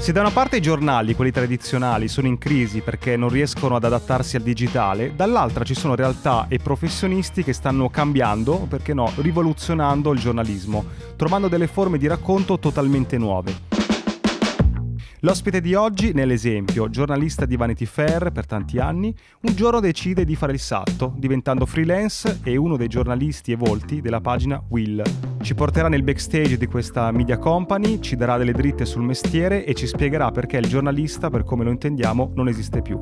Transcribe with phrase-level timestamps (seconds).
[0.00, 3.84] Se da una parte i giornali, quelli tradizionali, sono in crisi perché non riescono ad
[3.84, 10.10] adattarsi al digitale, dall'altra ci sono realtà e professionisti che stanno cambiando, perché no, rivoluzionando
[10.12, 10.86] il giornalismo,
[11.16, 13.89] trovando delle forme di racconto totalmente nuove.
[15.22, 20.34] L'ospite di oggi, nell'esempio, giornalista di Vanity Fair per tanti anni, un giorno decide di
[20.34, 25.02] fare il salto, diventando freelance e uno dei giornalisti e volti della pagina Will.
[25.42, 29.74] Ci porterà nel backstage di questa media company, ci darà delle dritte sul mestiere e
[29.74, 32.98] ci spiegherà perché il giornalista, per come lo intendiamo, non esiste più.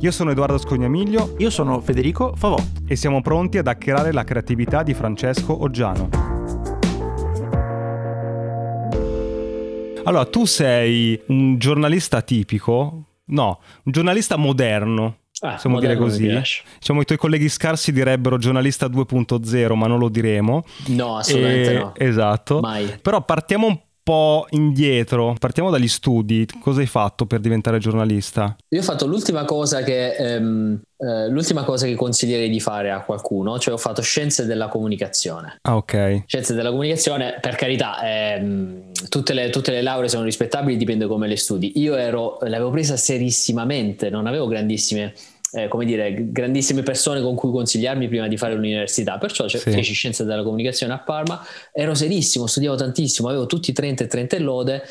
[0.00, 1.36] Io sono Edoardo Scognamiglio.
[1.38, 2.62] Io sono Federico Favò.
[2.86, 6.35] E siamo pronti ad hackerare la creatività di Francesco Oggiano.
[10.06, 13.04] Allora, tu sei un giornalista tipico?
[13.26, 15.18] No, un giornalista moderno.
[15.40, 16.28] Ah, possiamo dire così.
[16.78, 20.64] Diciamo, i tuoi colleghi scarsi direbbero giornalista 2.0, ma non lo diremo.
[20.86, 21.78] No, assolutamente e...
[21.78, 21.94] no.
[21.96, 22.60] Esatto.
[22.60, 22.98] Mai.
[23.02, 25.34] Però partiamo un po' indietro.
[25.36, 26.46] Partiamo dagli studi.
[26.60, 28.56] Cosa hai fatto per diventare giornalista?
[28.68, 33.02] Io ho fatto l'ultima cosa che, ehm, eh, l'ultima cosa che consiglierei di fare a
[33.02, 35.58] qualcuno, cioè ho fatto scienze della comunicazione.
[35.62, 36.22] Ah, ok.
[36.26, 41.26] Scienze della comunicazione, per carità, ehm, tutte, le, tutte, le, lauree sono rispettabili, dipende come
[41.26, 41.72] le studi.
[41.80, 45.14] Io ero, l'avevo presa serissimamente, non avevo grandissime
[45.52, 49.18] eh, come dire, grandissime persone con cui consigliarmi prima di fare l'università.
[49.18, 49.58] Perciò sì.
[49.58, 54.38] feci scienze della comunicazione a Parma, ero serissimo, studiavo tantissimo, avevo tutti 30 e 30
[54.40, 54.82] lode.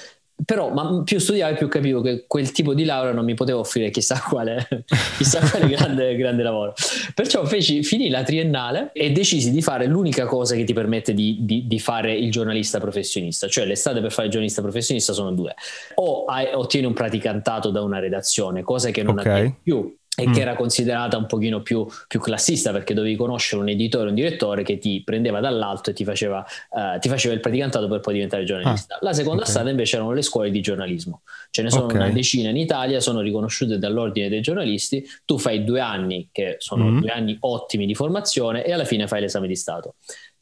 [0.43, 3.59] Però ma più studiavo e più capivo che quel tipo di laurea non mi poteva
[3.59, 4.67] offrire chissà quale,
[5.15, 6.73] chissà quale grande, grande, lavoro.
[7.13, 11.37] Perciò feci, finì la triennale e decisi di fare l'unica cosa che ti permette di,
[11.39, 13.47] di, di fare il giornalista professionista.
[13.47, 15.55] Cioè le strade per fare il giornalista professionista sono due.
[15.95, 19.41] O hai, ottieni un praticantato da una redazione, cosa che non okay.
[19.41, 20.33] hai più e mm.
[20.33, 24.63] che era considerata un pochino più, più, classista perché dovevi conoscere un editore, un direttore
[24.63, 28.43] che ti prendeva dall'alto e ti faceva, uh, ti faceva il praticantato per poi diventare
[28.45, 28.95] giornalista.
[28.95, 29.51] Ah, La seconda okay.
[29.51, 31.97] strada invece erano le scuole di giornalismo, ce ne sono okay.
[31.97, 36.85] una decina in Italia, sono riconosciute dall'ordine dei giornalisti, tu fai due anni che sono
[36.85, 36.99] mm.
[36.99, 39.95] due anni ottimi di formazione e alla fine fai l'esame di Stato.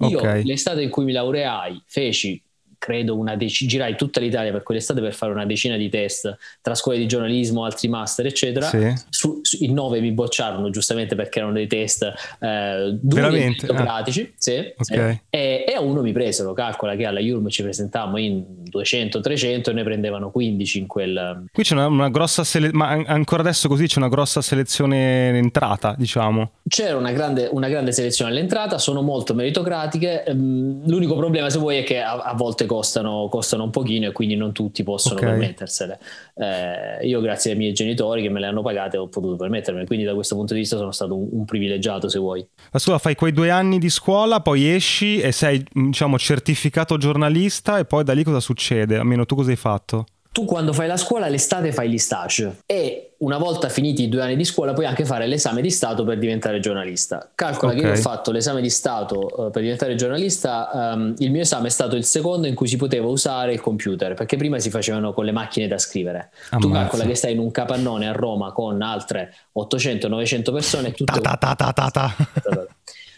[0.07, 0.43] Io okay.
[0.43, 2.41] l'estate in cui mi laureai feci
[2.83, 6.75] credo una decina, girai tutta l'Italia per quell'estate per fare una decina di test tra
[6.75, 8.67] scuole di giornalismo, altri master, eccetera.
[8.67, 8.93] Sì.
[9.07, 14.23] Su, su, in nove mi bocciarono giustamente perché erano dei test eh, duri pratici.
[14.23, 14.33] Ah.
[14.35, 15.21] Sì, okay.
[15.29, 19.73] e, e, a uno mi presero, calcola che alla URM ci presentammo in 200-300 e
[19.73, 21.45] ne prendevano 15 in quel...
[21.51, 25.35] Qui c'è una, una grossa selezione, ma ancora adesso così c'è una grossa selezione in
[25.35, 26.51] entrata, diciamo.
[26.67, 31.77] C'era una grande, una grande selezione all'entrata, sono molto meritocratiche, ehm, l'unico problema se vuoi
[31.77, 35.29] è che a, a volte costano, costano, un pochino e quindi non tutti possono okay.
[35.29, 35.99] permettersele.
[36.35, 40.05] Eh, io grazie ai miei genitori che me le hanno pagate ho potuto permettermi, quindi
[40.05, 42.45] da questo punto di vista sono stato un, un privilegiato se vuoi.
[42.71, 47.77] Ma scusa, fai quei due anni di scuola, poi esci e sei diciamo certificato giornalista
[47.77, 48.62] e poi da lì cosa succede?
[48.71, 50.05] Almeno tu cosa hai fatto?
[50.33, 54.23] tu quando fai la scuola l'estate fai gli stage e una volta finiti i due
[54.23, 57.29] anni di scuola puoi anche fare l'esame di Stato per diventare giornalista.
[57.35, 57.83] Calcola okay.
[57.83, 61.67] che io ho fatto l'esame di Stato uh, per diventare giornalista, um, il mio esame
[61.67, 65.13] è stato il secondo in cui si poteva usare il computer, perché prima si facevano
[65.13, 66.31] con le macchine da scrivere.
[66.49, 66.67] Ammazza.
[66.67, 70.91] Tu calcola che stai in un capannone a Roma con altre 800-900 persone.
[70.91, 71.21] Tutte...
[71.21, 72.15] Ta ta ta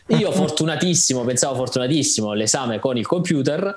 [0.08, 3.76] io fortunatissimo, pensavo fortunatissimo, l'esame con il computer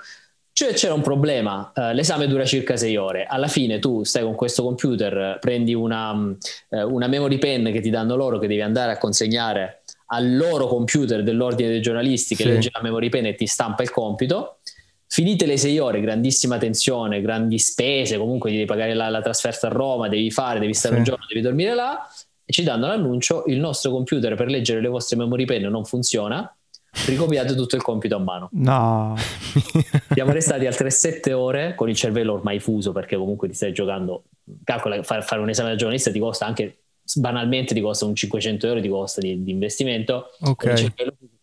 [0.59, 4.35] cioè c'era un problema, uh, l'esame dura circa sei ore, alla fine tu stai con
[4.35, 6.37] questo computer, prendi una, uh,
[6.93, 11.23] una memory pen che ti danno loro che devi andare a consegnare al loro computer
[11.23, 12.49] dell'ordine dei giornalisti che sì.
[12.49, 14.59] legge la memory pen e ti stampa il compito.
[15.07, 19.71] Finite le sei ore, grandissima tensione, grandi spese, comunque devi pagare la, la trasferta a
[19.71, 20.99] Roma, devi fare, devi stare sì.
[20.99, 22.05] un giorno, devi dormire là,
[22.45, 26.53] e ci danno l'annuncio, il nostro computer per leggere le vostre memory pen non funziona,
[27.07, 28.49] ricopiate tutto il compito a mano.
[28.53, 29.15] No.
[30.13, 34.25] Siamo restati altre sette ore con il cervello ormai fuso perché comunque ti stai giocando.
[34.65, 36.79] Calcola fare un esame da giornalista ti costa anche
[37.17, 40.31] banalmente ti costa un 500 euro ti costa di, di investimento.
[40.41, 40.93] Ok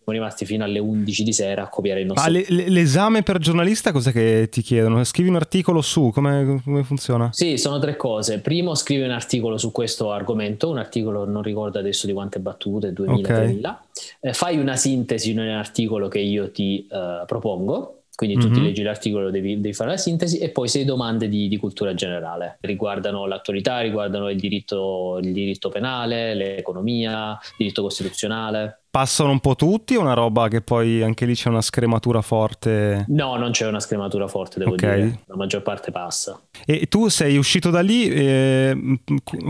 [0.05, 2.31] siamo rimasti fino alle 11 di sera a copiare il nostro.
[2.31, 5.03] Ma le, l'esame per giornalista cos'è che ti chiedono?
[5.03, 7.29] Scrivi un articolo su, come, come, funziona?
[7.33, 8.39] Sì, sono tre cose.
[8.39, 12.93] Primo, scrivi un articolo su questo argomento, un articolo non ricordo adesso di quante battute,
[12.93, 13.35] 2000, okay.
[13.35, 13.85] 3000.
[14.21, 18.53] Eh, fai una sintesi in un articolo che io ti uh, propongo quindi tu mm-hmm.
[18.53, 21.93] ti leggi l'articolo, devi, devi, fare la sintesi e poi sei domande di, di, cultura
[21.93, 22.57] generale.
[22.61, 28.83] Riguardano l'attualità, riguardano il diritto, il diritto penale, l'economia, il diritto costituzionale.
[28.89, 33.03] Passano un po' tutti o una roba che poi anche lì c'è una scrematura forte?
[33.09, 35.01] No, non c'è una scrematura forte, devo okay.
[35.01, 35.19] dire.
[35.25, 36.39] La maggior parte passa.
[36.65, 38.73] E tu sei uscito da lì, eh,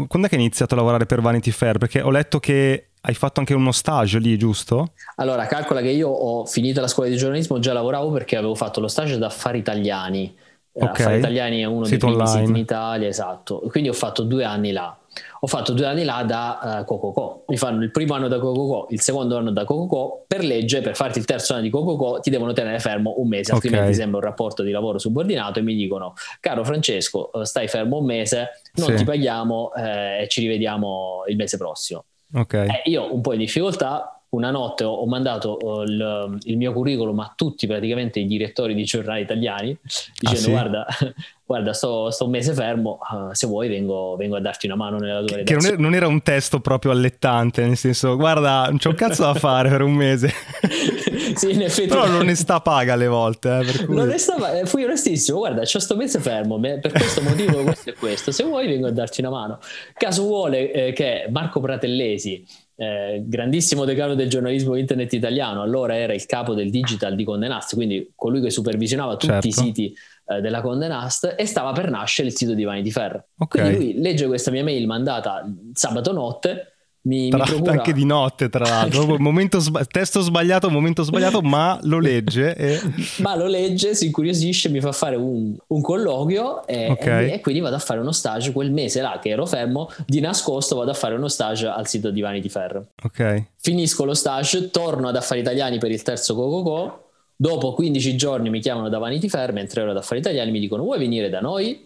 [0.08, 1.78] quando è che hai iniziato a lavorare per Vanity Fair?
[1.78, 4.94] Perché ho letto che hai fatto anche uno stage lì, giusto?
[5.18, 8.80] Allora, calcola che io ho finito la scuola di giornalismo, già lavoravo perché avevo fatto
[8.80, 10.36] lo stage da affari italiani
[10.78, 10.90] Okay.
[10.90, 13.64] Affari Italiani è uno sito dei primi siti in Italia, esatto.
[13.70, 14.98] Quindi ho fatto due anni là.
[15.40, 17.46] Ho fatto due anni là da uh, Cococo.
[17.48, 20.26] Mi fanno il primo anno da Cococo, il secondo anno da Cococo.
[20.28, 23.54] Per legge, per farti il terzo anno di Cococo, ti devono tenere fermo un mese,
[23.54, 23.70] okay.
[23.70, 25.60] altrimenti sembra un rapporto di lavoro subordinato.
[25.60, 28.96] E mi dicono, caro Francesco, eh, stai fermo un mese, non sì.
[28.96, 32.04] ti paghiamo eh, e ci rivediamo il mese prossimo.
[32.34, 32.68] Okay.
[32.68, 36.74] Eh, io un po' in difficoltà, una notte ho, ho mandato uh, il, il, mio
[36.74, 39.78] curriculum a tutti praticamente i direttori di giornali italiani
[40.20, 40.50] dicendo ah, sì?
[40.52, 40.86] guarda,
[41.46, 44.98] guarda sto, sto, un mese fermo, uh, se vuoi vengo, vengo, a darti una mano
[44.98, 45.44] nella tua redazione.
[45.44, 48.96] Che non era, non era, un testo proprio allettante, nel senso guarda non c'è un
[48.96, 50.32] cazzo da fare per un mese.
[51.36, 51.88] sì, in effetti.
[51.88, 53.60] Però l'onestà paga alle volte.
[53.60, 53.96] Eh, cui...
[53.96, 58.32] L'onestà eh, fui onestissimo, guarda c'ho sto mese fermo, per questo motivo questo e questo,
[58.32, 59.60] se vuoi vengo a darci una mano.
[59.94, 62.46] Caso vuole eh, che Marco Pratellesi
[62.78, 67.48] eh, grandissimo decano del giornalismo internet italiano, allora era il capo del digital di Conde
[67.48, 69.48] Nast, quindi colui che supervisionava tutti certo.
[69.48, 69.96] i siti
[70.28, 73.24] eh, della Conde Nast e stava per nascere il sito di Vanity Fair.
[73.38, 73.62] Okay.
[73.62, 76.75] Quindi lui legge questa mia mail mandata sabato notte
[77.06, 77.72] mi, tra, mi procura...
[77.72, 79.18] Anche di notte, tra l'altro.
[79.20, 79.60] momento
[79.90, 82.56] testo sbagliato, momento sbagliato, ma lo legge.
[82.56, 82.80] E...
[83.18, 87.30] ma lo legge, si incuriosisce, mi fa fare un, un colloquio e, okay.
[87.30, 90.20] e, e, quindi vado a fare uno stage quel mese là che ero fermo, di
[90.20, 92.84] nascosto vado a fare uno stage al sito di Vanity Fair.
[93.04, 93.44] Ok.
[93.58, 97.04] Finisco lo stage, torno ad Affari Italiani per il terzo Coco
[97.38, 100.84] Dopo 15 giorni mi chiamano da Vanity Fair, mentre ero ad Affari Italiani mi dicono
[100.84, 101.86] vuoi venire da noi?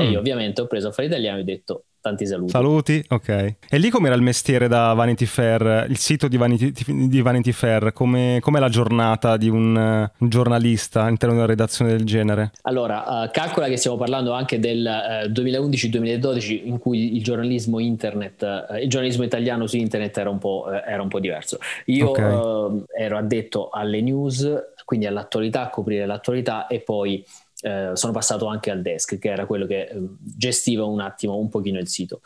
[0.00, 0.04] Mm.
[0.04, 2.50] E io ovviamente ho preso Affari Italiani e ho detto tanti saluti.
[2.50, 3.54] Saluti, ok.
[3.70, 6.70] E lì com'era il mestiere da Vanity Fair, il sito di Vanity,
[7.08, 11.92] di Vanity Fair, come, com'è la giornata di un, un, giornalista all'interno di una redazione
[11.92, 12.52] del genere?
[12.62, 17.78] Allora, uh, calcola che stiamo parlando anche del uh, eh, 2011-2012 in cui il giornalismo
[17.78, 21.56] internet, uh, il giornalismo italiano su internet era un po', era un po diverso.
[21.86, 22.82] Io okay.
[22.98, 24.46] ero addetto alle news,
[24.84, 27.24] quindi all'attualità, a coprire l'attualità e poi
[27.64, 31.48] eh, sono passato anche al desk, che era quello che eh, gestiva un attimo, un
[31.48, 32.20] pochino il sito.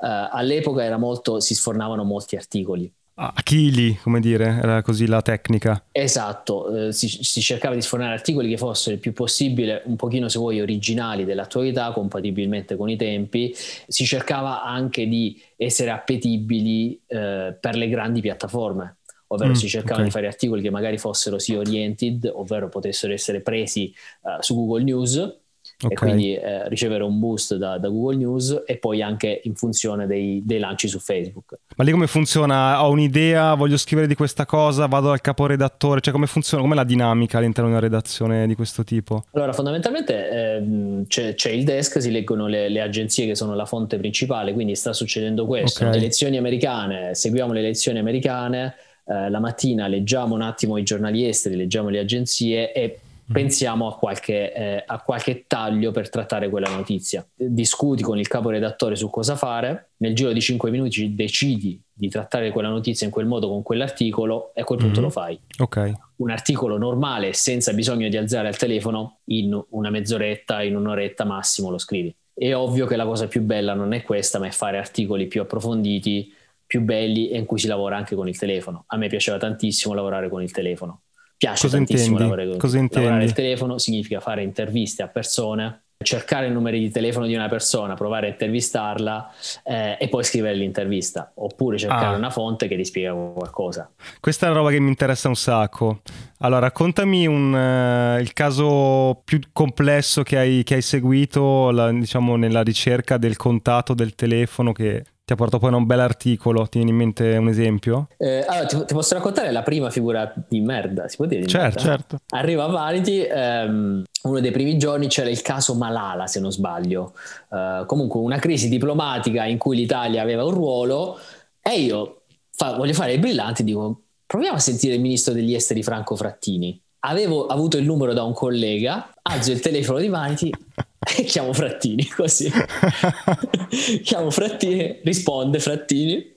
[0.00, 2.90] Eh, all'epoca era molto, si sfornavano molti articoli.
[3.16, 5.84] A chili, come dire, era così la tecnica.
[5.90, 10.28] Esatto, eh, si, si, cercava di sfornare articoli che fossero il più possibile, un pochino
[10.28, 13.52] se vuoi, originali dell'attualità, compatibilmente con i tempi.
[13.54, 18.98] Si cercava anche di essere appetibili eh, per le grandi piattaforme
[19.34, 20.04] ovvero mm, si cercava okay.
[20.06, 24.82] di fare articoli che magari fossero sì oriented, ovvero potessero essere presi uh, su Google
[24.84, 25.42] News
[25.82, 25.90] okay.
[25.90, 30.06] e quindi eh, ricevere un boost da, da, Google News e poi anche in funzione
[30.06, 31.58] dei, dei, lanci su Facebook.
[31.76, 32.84] Ma lì come funziona?
[32.84, 36.62] Ho un'idea, voglio scrivere di questa cosa, vado dal caporedattore, cioè come funziona?
[36.62, 39.24] Com'è la dinamica all'interno di una redazione di questo tipo?
[39.32, 43.66] Allora, fondamentalmente eh, c'è, c'è, il desk, si leggono le, le, agenzie che sono la
[43.66, 45.80] fonte principale, quindi sta succedendo questo.
[45.80, 45.94] Okay.
[45.94, 48.74] Le elezioni americane, seguiamo le elezioni americane
[49.06, 52.98] eh, la mattina leggiamo un attimo i giornali esteri, leggiamo le agenzie e
[53.30, 53.32] mm.
[53.32, 57.26] pensiamo a qualche, eh, a qualche, taglio per trattare quella notizia.
[57.34, 62.50] Discuti con il caporedattore su cosa fare, nel giro di 5 minuti decidi di trattare
[62.50, 65.04] quella notizia in quel modo con quell'articolo e a quel punto mm-hmm.
[65.04, 65.38] lo fai.
[65.58, 65.92] Okay.
[66.16, 71.70] Un articolo normale senza bisogno di alzare il telefono in una mezz'oretta, in un'oretta massimo
[71.70, 72.14] lo scrivi.
[72.32, 75.42] È ovvio che la cosa più bella non è questa, ma è fare articoli più
[75.42, 76.32] approfonditi
[76.74, 78.82] più belli e in cui si lavora anche con il telefono.
[78.88, 81.02] A me piaceva tantissimo lavorare con il telefono.
[81.36, 82.22] Piace Cosa tantissimo intendi?
[82.24, 86.90] lavorare con Cosa lavorare il telefono significa fare interviste a persone cercare i numeri di
[86.90, 89.30] telefono di una persona, provare a intervistarla
[89.62, 92.18] eh, e poi scrivere l'intervista, oppure cercare ah.
[92.18, 93.90] una fonte che ti spiega qualcosa.
[94.20, 96.00] Questa è una roba che mi interessa un sacco.
[96.38, 102.36] Allora, raccontami un, uh, il caso più complesso che hai, che hai seguito, la, diciamo,
[102.36, 106.66] nella ricerca del contatto del telefono che ti ha portato poi a un bel articolo.
[106.66, 108.08] Ti viene in mente un esempio?
[108.18, 111.46] Eh, allora, ti, ti, posso raccontare la prima figura di merda, si può dire?
[111.46, 112.18] Certo, certo.
[112.28, 117.14] Arriva a Vanity, ehm, uno dei primi giorni c'era il caso Malala, se non sbaglio.
[117.48, 121.18] Uh, comunque una crisi diplomatica in cui l'Italia aveva un ruolo
[121.62, 125.82] e io fa, voglio fare il brillante dico proviamo a sentire il ministro degli esteri
[125.82, 126.82] Franco Frattini.
[127.06, 130.50] Avevo avuto il numero da un collega, alzo il telefono di Vanity
[131.18, 132.50] e chiamo Frattini così.
[134.02, 136.34] chiamo Frattini, risponde Frattini,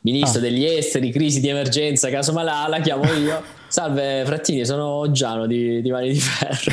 [0.00, 0.42] ministro ah.
[0.42, 3.42] degli esteri, crisi di emergenza, caso Malala, chiamo io.
[3.68, 6.72] Salve Frattini, sono Giano di, di Mani di Ferro.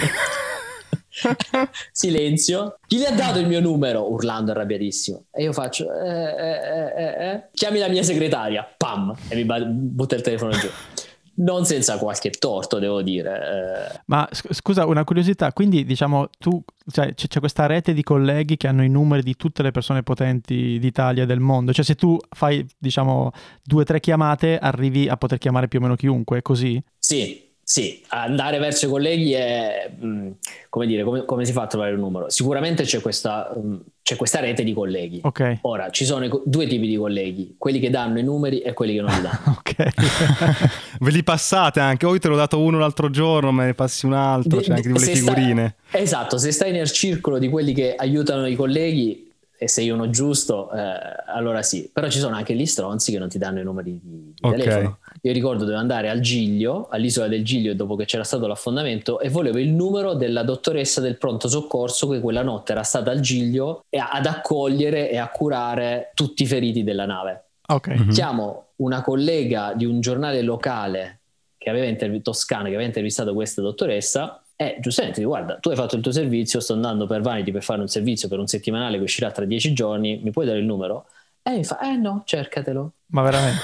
[1.93, 2.79] Silenzio.
[2.85, 4.11] Chi gli ha dato il mio numero?
[4.11, 5.27] Urlando arrabbiatissimo.
[5.31, 7.43] E io faccio, eh, eh, eh, eh.
[7.53, 10.67] chiami la mia segretaria, pam, e mi butta il telefono giù
[11.37, 13.91] non senza qualche torto, devo dire.
[13.95, 14.01] Eh.
[14.05, 18.83] Ma scusa, una curiosità, quindi diciamo tu, cioè, c'è questa rete di colleghi che hanno
[18.83, 22.65] i numeri di tutte le persone potenti d'Italia e del mondo, cioè se tu fai
[22.77, 23.31] diciamo
[23.63, 26.81] due o tre chiamate arrivi a poter chiamare più o meno chiunque, è così?
[26.97, 30.29] Sì, Sì, andare verso i colleghi è, mm,
[30.69, 32.29] come dire, come, come si fa a trovare il numero?
[32.29, 35.19] Sicuramente c'è questa, mm, c'è questa rete di colleghi.
[35.21, 35.57] Ok.
[35.63, 38.93] Ora, ci sono i- due tipi di colleghi, quelli che danno i numeri e quelli
[38.95, 39.57] che non li danno.
[39.59, 39.75] ok.
[41.01, 42.05] Ve li passate anche?
[42.05, 44.93] Poi te l'ho dato uno l'altro giorno, me ne passi un altro, c'è anche di
[44.93, 45.75] quelle figurine.
[45.91, 49.26] esatto, se stai nel circolo di quelli che aiutano i colleghi
[49.59, 50.77] e sei uno giusto, eh,
[51.25, 51.89] allora sì.
[51.91, 54.55] Però ci sono anche gli stronzi che non ti danno i numeri di, di Ok.
[54.55, 54.99] telefono.
[55.21, 59.29] Io ricordo dovevo andare al Giglio, all'isola del Giglio, dopo che c'era stato l'affondamento, e
[59.29, 63.83] volevo il numero della dottoressa del pronto soccorso che quella notte era stata al Giglio
[63.89, 67.45] e ad accogliere e a curare tutti i feriti della nave.
[67.67, 67.87] Ok.
[67.87, 68.09] Mhm.
[68.11, 71.19] Chiamo una collega di un giornale locale
[71.57, 75.75] che aveva intervi- toscano che aveva intervistato questa dottoressa e giustamente dico, guarda tu hai
[75.75, 78.97] fatto il tuo servizio sto andando per Vanity per fare un servizio per un settimanale
[78.97, 81.05] che uscirà tra dieci giorni mi puoi dare il numero?
[81.43, 83.61] e mi fa eh no cercatelo Ma veramente.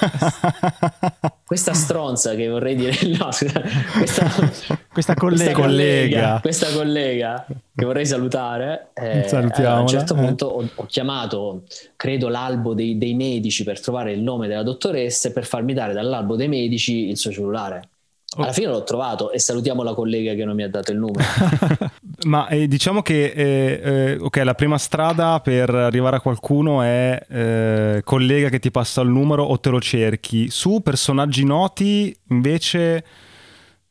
[1.44, 3.60] questa stronza che vorrei dire no scusa,
[3.98, 4.24] questa,
[4.94, 5.52] Questa collega.
[5.52, 6.38] Collega.
[6.40, 10.18] questa collega che vorrei salutare eh, a un certo eh.
[10.18, 11.64] punto ho, ho chiamato
[11.96, 15.92] credo l'albo dei, dei medici per trovare il nome della dottoressa e per farmi dare
[15.92, 17.88] dall'albo dei medici il suo cellulare
[18.36, 21.24] alla fine l'ho trovato e salutiamo la collega che non mi ha dato il numero
[22.26, 27.20] Ma eh, diciamo che eh, eh, ok, la prima strada per arrivare a qualcuno è
[27.28, 30.48] eh, collega che ti passa il numero o te lo cerchi.
[30.50, 33.04] Su personaggi noti, invece,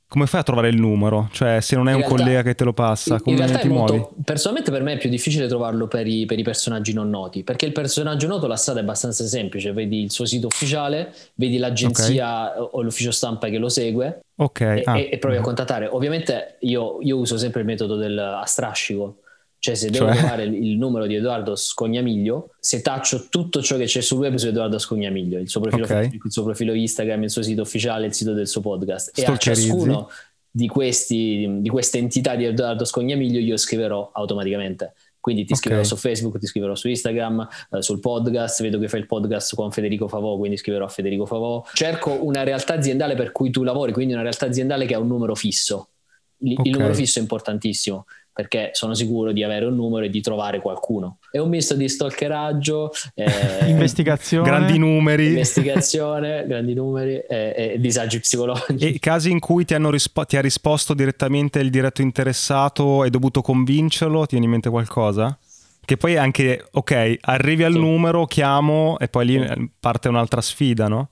[0.08, 1.30] come fai a trovare il numero?
[1.32, 3.52] Cioè, se non è In un realtà- collega che te lo passa, come in ti
[3.52, 3.98] è muovi?
[3.98, 7.44] molto, personalmente per me è più difficile trovarlo per i, per i personaggi non noti,
[7.44, 11.58] perché il personaggio noto la strada è abbastanza semplice, vedi il suo sito ufficiale, vedi
[11.58, 14.98] l'agenzia o l'ufficio stampa che lo segue Ok, e, ah.
[14.98, 15.88] e- e provi a contattare.
[15.88, 19.20] Ovviamente io, io uso sempre il metodo del a strascico,
[19.58, 20.18] cioè se devo Cioè?
[20.18, 24.48] trovare il, numero di Edoardo Scognamiglio, se taccio tutto ciò che c'è sul web su
[24.48, 25.92] Edoardo Scognamiglio, il suo profilo Ok.
[25.92, 29.24] Facebook, il suo profilo Instagram, il suo sito ufficiale, il sito del suo podcast, e
[29.24, 30.10] a ciascuno
[30.52, 34.94] di, questi, di queste entità di Edoardo Scognamiglio io scriverò automaticamente.
[35.24, 39.00] Quindi ti scriverò su Facebook, ti scriverò su Instagram, eh, sul podcast, vedo che fai
[39.00, 41.64] il podcast con Federico Favò, quindi scriverò a Federico Favò.
[41.72, 45.08] Cerco una realtà aziendale per cui tu lavori, quindi una realtà aziendale che ha un
[45.08, 45.92] numero fisso.
[46.40, 46.66] Il, Ok.
[46.66, 50.60] il numero fisso è importantissimo perché sono sicuro di avere un numero e di trovare
[50.60, 51.18] qualcuno.
[51.30, 53.26] È un misto di stalkeraggio, eh,
[53.70, 54.44] Investigazione.
[54.50, 55.28] Grandi numeri.
[55.28, 58.94] investigazione, grandi numeri e, e disagi psicologici.
[58.94, 63.10] E casi in cui ti, hanno rispo- ti ha risposto direttamente il diretto interessato, hai
[63.10, 65.38] dovuto convincerlo, ti viene in mente qualcosa?
[65.86, 67.80] Che poi anche, ok, arrivi al Sì.
[67.80, 71.10] numero, chiamo e poi lì eh, parte un'altra sfida, no?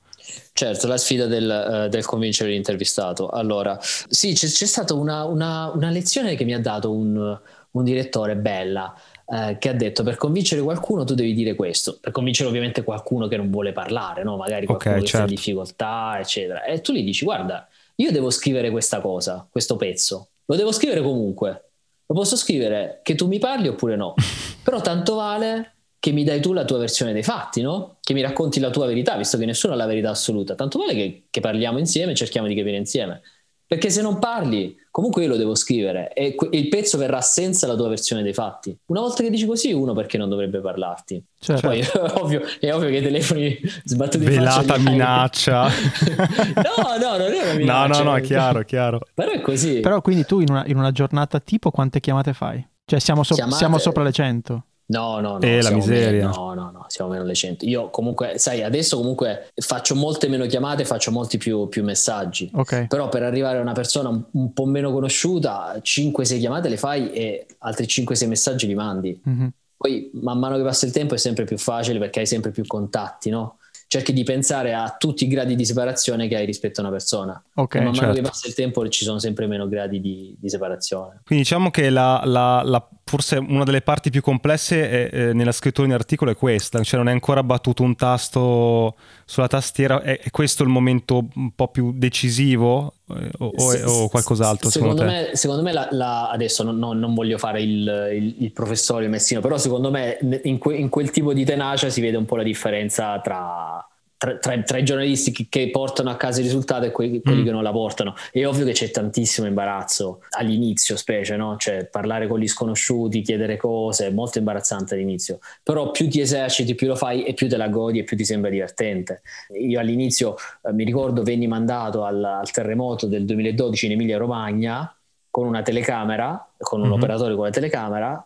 [0.61, 3.29] Certo, la sfida del, eh, del convincere l'intervistato.
[3.29, 7.39] Allora, sì, c'è, c'è stata una, una- una lezione che mi ha dato un,
[7.71, 8.93] un direttore bella,
[9.25, 13.27] eh, che ha detto per convincere qualcuno tu devi dire questo, per convincere ovviamente qualcuno
[13.27, 14.37] che non vuole parlare, no?
[14.37, 15.33] magari qualcuno Ok, che in certo.
[15.33, 16.63] difficoltà, eccetera.
[16.63, 21.01] E tu gli dici, guarda, io devo scrivere questa cosa, questo pezzo, lo devo scrivere
[21.01, 21.69] comunque.
[22.05, 24.13] Lo posso scrivere che tu mi parli oppure no.
[24.63, 27.97] Però tanto vale che mi dai tu la tua versione dei fatti, no?
[28.01, 30.55] Che mi racconti la tua verità, visto che nessuno ha la verità assoluta.
[30.55, 33.21] Tanto vale che, che parliamo insieme e cerchiamo di capire insieme.
[33.67, 37.75] Perché se non parli, comunque io lo devo scrivere e il pezzo verrà senza la
[37.75, 38.75] tua versione dei fatti.
[38.87, 41.23] Una volta che dici così, uno perché non dovrebbe parlarti?
[41.39, 41.67] Certo.
[41.67, 41.89] Poi è
[42.19, 45.67] ovvio, è ovvio che i telefoni sbattuti in Velata minaccia.
[46.55, 48.03] no, no, non è una No, minaccia.
[48.03, 48.99] no, no, è chiaro, è chiaro.
[49.13, 49.79] Però è così.
[49.79, 52.65] Però quindi tu in una, in una giornata tipo quante chiamate fai?
[52.83, 54.65] Cioè siamo, so- Chiamate- siamo sopra le 100.
[54.91, 55.39] No, no, no.
[55.39, 56.27] Eh, la miseria.
[56.27, 57.65] meno- no, no, no, siamo meno le 100.
[57.65, 62.49] Io comunque, sai, adesso comunque faccio molte meno chiamate, faccio molti più, più messaggi.
[62.53, 62.87] Ok.
[62.87, 67.11] Però per arrivare a una persona un, un po' meno conosciuta, 5-6 chiamate le fai
[67.11, 69.19] e altri 5-6 messaggi li mandi.
[69.23, 69.49] Mhm.
[69.77, 72.65] Poi man mano che passa il tempo è sempre più facile perché hai sempre più
[72.67, 73.57] contatti, no?
[73.87, 77.43] Cerchi di pensare a tutti i gradi di separazione che hai rispetto a una persona.
[77.55, 78.13] Ok, e man mano certo.
[78.15, 81.21] che passa il tempo ci sono sempre meno gradi di, di separazione.
[81.25, 85.51] Quindi diciamo che la, la- la- forse una delle parti più complesse è- eh, nella
[85.51, 90.01] scrittura di un articolo è questa, cioè non è ancora battuto un tasto sulla tastiera,
[90.01, 94.95] è, è questo il momento un po' più decisivo eh, o, o- o qualcos'altro secondo,
[95.01, 98.51] secondo me, secondo me la- la- adesso non, non- non voglio fare il, il- il
[98.53, 102.25] professore Messino, però secondo me in, que- in quel tipo di tenacia si vede un
[102.25, 103.85] po' la differenza tra,
[104.21, 107.41] tra- tra- tra i giornalisti che, che portano a casa i risultati e quelli, quelli
[107.41, 107.45] Mm.
[107.45, 108.13] che non la portano.
[108.31, 111.57] È ovvio che c'è tantissimo imbarazzo all'inizio, specie, no?
[111.57, 115.39] Cioè parlare con gli sconosciuti, chiedere cose, è molto imbarazzante all'inizio.
[115.63, 118.23] Però più ti eserciti, più lo fai e più te la godi e più ti
[118.23, 119.23] sembra divertente.
[119.59, 124.95] Io all'inizio eh, mi ricordo venni mandato al, al terremoto del 2012 in Emilia Romagna
[125.31, 126.93] con una telecamera, con un Mhm.
[126.93, 128.23] operatore con la telecamera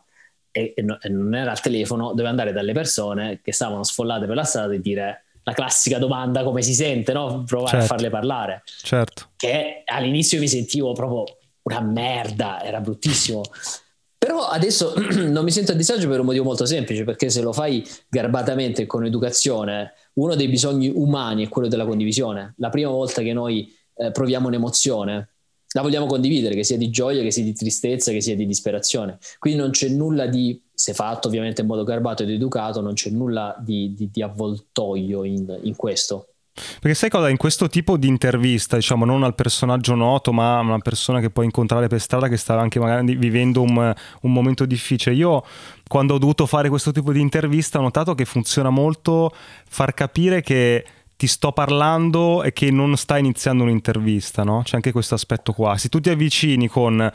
[0.52, 4.26] e, e no- e non era al telefono, dovevo andare dalle persone che stavano sfollate
[4.26, 7.44] per la strada e dire la classica domanda come si sente, no?
[7.46, 7.86] provare certo.
[7.86, 8.64] a farle parlare.
[8.66, 9.30] Certo.
[9.36, 11.24] Che all'inizio mi sentivo proprio
[11.64, 13.44] una merda, era bruttissimo.
[14.18, 14.94] Però adesso
[15.28, 18.84] non mi sento a disagio per un motivo molto semplice, perché se lo fai garbatamente
[18.84, 22.56] e con educazione, uno dei bisogni umani è quello della condivisione.
[22.58, 25.30] La prima volta che noi eh, proviamo un'emozione,
[25.74, 29.20] la vogliamo condividere, che sia di gioia, che sia di tristezza, che sia di disperazione.
[29.38, 33.10] Quindi non c'è nulla di, se fatto ovviamente in modo garbato ed educato, non c'è
[33.10, 36.28] nulla di, di, di avvoltoio in, in questo.
[36.56, 37.30] Perché sai cosa?
[37.30, 41.30] In questo tipo di intervista, diciamo, non al personaggio noto, ma a una persona che
[41.30, 45.16] puoi incontrare per strada che sta anche magari vivendo un, un, momento difficile.
[45.16, 45.44] Io,
[45.86, 49.32] quando ho dovuto fare questo tipo di intervista, ho notato che funziona molto
[49.68, 50.86] far capire che
[51.18, 54.62] ti sto parlando e che non stai iniziando un'intervista, no?
[54.64, 55.78] C'è anche questo aspetto qua.
[55.78, 57.10] Se tu ti avvicini con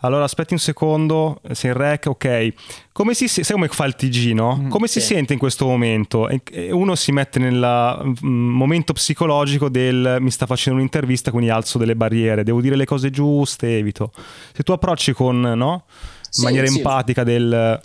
[0.00, 2.52] allora aspetti un secondo, sei in rec, ok.
[2.92, 4.56] Come si sai come fa il TG, no?
[4.56, 5.14] Mm, come mm, si sì.
[5.14, 6.28] sente in questo momento?
[6.28, 11.78] E uno si mette nel mm, momento psicologico del mi sta facendo un'intervista, quindi alzo
[11.78, 14.12] delle barriere, devo dire le cose giuste, evito.
[14.52, 15.84] Se tu approcci con, no?
[15.86, 16.76] In sì, maniera sì.
[16.76, 17.80] empatica del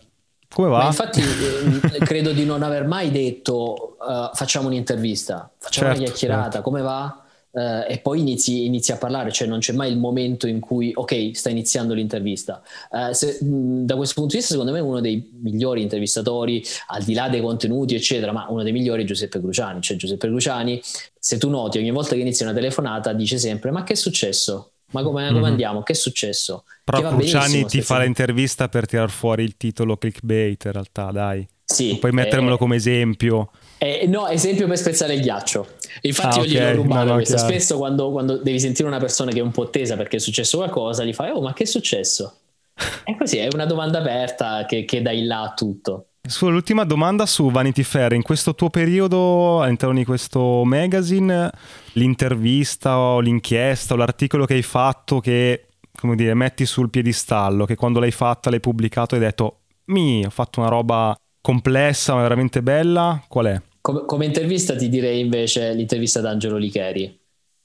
[0.53, 0.79] come va?
[0.79, 6.09] Ma infatti eh, credo di non aver mai detto uh, facciamo un'intervista, facciamo certo, una
[6.09, 6.61] chiacchierata, certo.
[6.61, 7.23] come va?
[7.51, 10.91] Uh, e poi inizi, inizi, a parlare, cioè non c'è mai il momento in cui
[10.93, 12.61] ok, sta iniziando l'intervista.
[12.89, 17.13] Uh, se, da questo punto di vista, secondo me, uno dei migliori intervistatori, al di
[17.13, 19.81] là dei contenuti, eccetera, ma uno dei migliori è Giuseppe Cruciani.
[19.81, 20.81] Cioè, Giuseppe Cruciani,
[21.19, 24.70] se tu noti, ogni volta che inizia una telefonata, dice sempre: Ma che è successo?
[24.91, 25.43] Ma come, come mm-hmm.
[25.43, 25.83] andiamo?
[25.83, 26.65] Che è successo?
[26.83, 31.47] Però Cruciani ti fa l'intervista per tirar fuori il titolo clickbait, in realtà, dai.
[31.71, 31.97] Sì.
[31.97, 33.51] puoi mettermelo eh, come esempio.
[33.77, 35.67] Eh, no, esempio per spezzare il ghiaccio.
[36.01, 36.73] Infatti ah, io okay.
[36.73, 37.35] gli ho rubato no, no, questo.
[37.35, 37.49] Chiaro.
[37.49, 40.57] Spesso quando, quando, devi sentire una persona che è un po' tesa perché è successo
[40.57, 42.35] qualcosa, gli fai, oh, ma che è successo?
[43.05, 46.07] E così, è una domanda aperta che, che dà in là a tutto.
[46.27, 51.49] Sull'ultima domanda su Vanity Fair, in questo tuo periodo all'interno di questo magazine,
[51.93, 55.67] l'intervista o l'inchiesta o l'articolo che hai fatto che,
[55.99, 60.23] come dire, metti sul piedistallo, che quando l'hai fatta l'hai pubblicato e hai detto, mi,
[60.23, 63.61] ho fatto una roba complessa ma veramente bella, qual è?
[63.81, 67.20] Come, come intervista ti direi invece l'intervista ad Angelo Licheri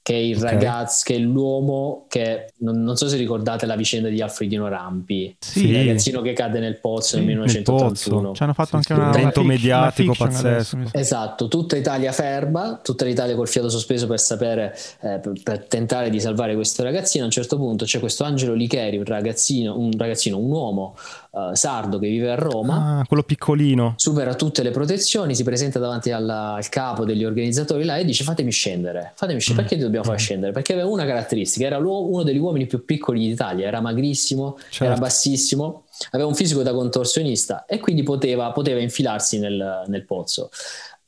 [0.06, 0.52] che è il okay.
[0.52, 5.34] ragazzo, che è l'uomo che non, non, so se ricordate la vicenda di Alfredino Rampi,
[5.40, 5.66] sì.
[5.66, 8.32] il ragazzino che cade nel pozzo sì, nel 1981.
[8.32, 10.76] Ci hanno fatto anche un evento mediatico pazzesco.
[10.76, 10.96] Adesso.
[10.96, 16.08] Esatto, tutta Italia ferma, tutta l'Italia col fiato sospeso per sapere, eh, per, per, tentare
[16.08, 17.24] di salvare questo ragazzino.
[17.24, 20.96] A un certo punto c'è questo Angelo Licheri, un ragazzino, un, ragazzino, un uomo
[21.37, 23.01] uh, sardo che vive a Roma.
[23.01, 23.94] Ah, quello piccolino.
[23.96, 28.25] Supera tutte le protezioni, si presenta davanti alla, al capo degli organizzatori là e dice
[28.25, 29.68] fatemi scendere, fatemi scendere, mm.
[29.68, 30.18] perché dobbiamo far mm.
[30.18, 30.53] scendere?
[30.53, 34.85] Perché aveva una caratteristica, era uno degli uomini più piccoli d'Italia, era magrissimo, certo.
[34.85, 40.51] era bassissimo, aveva un fisico da contorsionista e quindi poteva, poteva infilarsi nel, nel pozzo.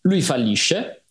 [0.02, 1.02] Lui fallisce,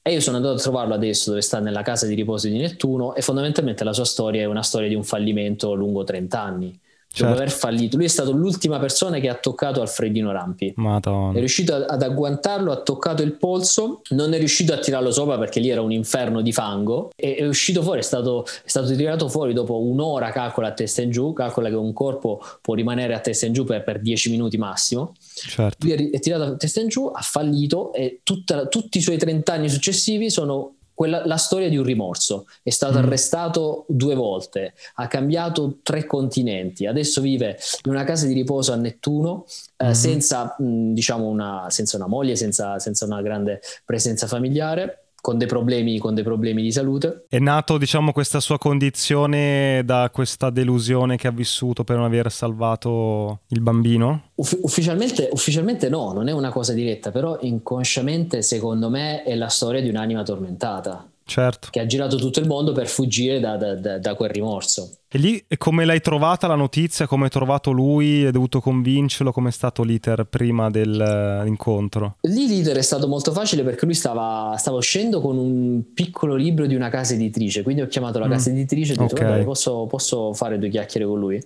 [0.00, 3.14] e io sono andato a trovarlo adesso dove sta nella casa di riposo di Nettuno
[3.14, 7.24] e fondamentalmente la sua storia è una storia di un fallimento lungo 30 anni certo.
[7.24, 7.96] dopo aver fallito.
[7.96, 10.72] Lui è stato l'ultima persona che ha toccato Alfredino Rampi.
[10.76, 11.36] Madonna.
[11.36, 15.60] È riuscito ad agguantarlo, ha toccato il polso, non è riuscito a tirarlo sopra perché
[15.60, 17.10] lì era un inferno di fango.
[17.16, 21.02] E è uscito fuori, è stato, è stato tirato fuori dopo un'ora, calcola a testa
[21.02, 21.32] in giù.
[21.32, 25.14] Calcola che un corpo può rimanere a testa in giù per, per 10 minuti massimo.
[25.34, 25.86] Certo.
[25.86, 29.18] Lui è, è tirato a testa in giù, ha fallito e tutta, tutti i suoi
[29.18, 32.46] 30 anni successivi sono quella, la storia di un rimorso.
[32.60, 33.02] È stato mm.
[33.04, 38.76] arrestato due volte, ha cambiato tre continenti, adesso vive in una casa di riposo a
[38.76, 39.44] Nettuno
[39.76, 39.92] eh, mm.
[39.92, 45.46] senza, mh, diciamo una, senza, una, moglie, senza, senza una grande presenza familiare con dei,
[45.46, 47.26] problemi, con dei problemi di salute.
[47.28, 52.30] È nato, diciamo, questa sua condizione da questa delusione che ha vissuto per non aver
[52.30, 54.30] salvato il bambino?
[54.36, 59.48] Uff- ufficialmente, ufficialmente no, non è una cosa diretta, però inconsciamente, secondo me, è la
[59.48, 61.06] storia di un'anima tormentata.
[61.26, 61.68] Certo.
[61.70, 65.00] Che ha girato tutto il mondo per fuggire da, da, da, da quel rimorso.
[65.10, 67.06] E lì come l'hai trovata la notizia?
[67.06, 68.26] Come hai trovato lui?
[68.26, 69.32] Hai dovuto convincerlo?
[69.32, 72.16] Com'è stato l'iter prima dell'incontro?
[72.22, 76.66] Lì l'iter è stato molto facile perché lui stava, stava, uscendo con un piccolo libro
[76.66, 78.30] di una casa editrice, quindi ho chiamato la mm.
[78.30, 79.44] casa editrice e ho detto okay.
[79.44, 81.42] posso, posso, fare due chiacchiere con lui.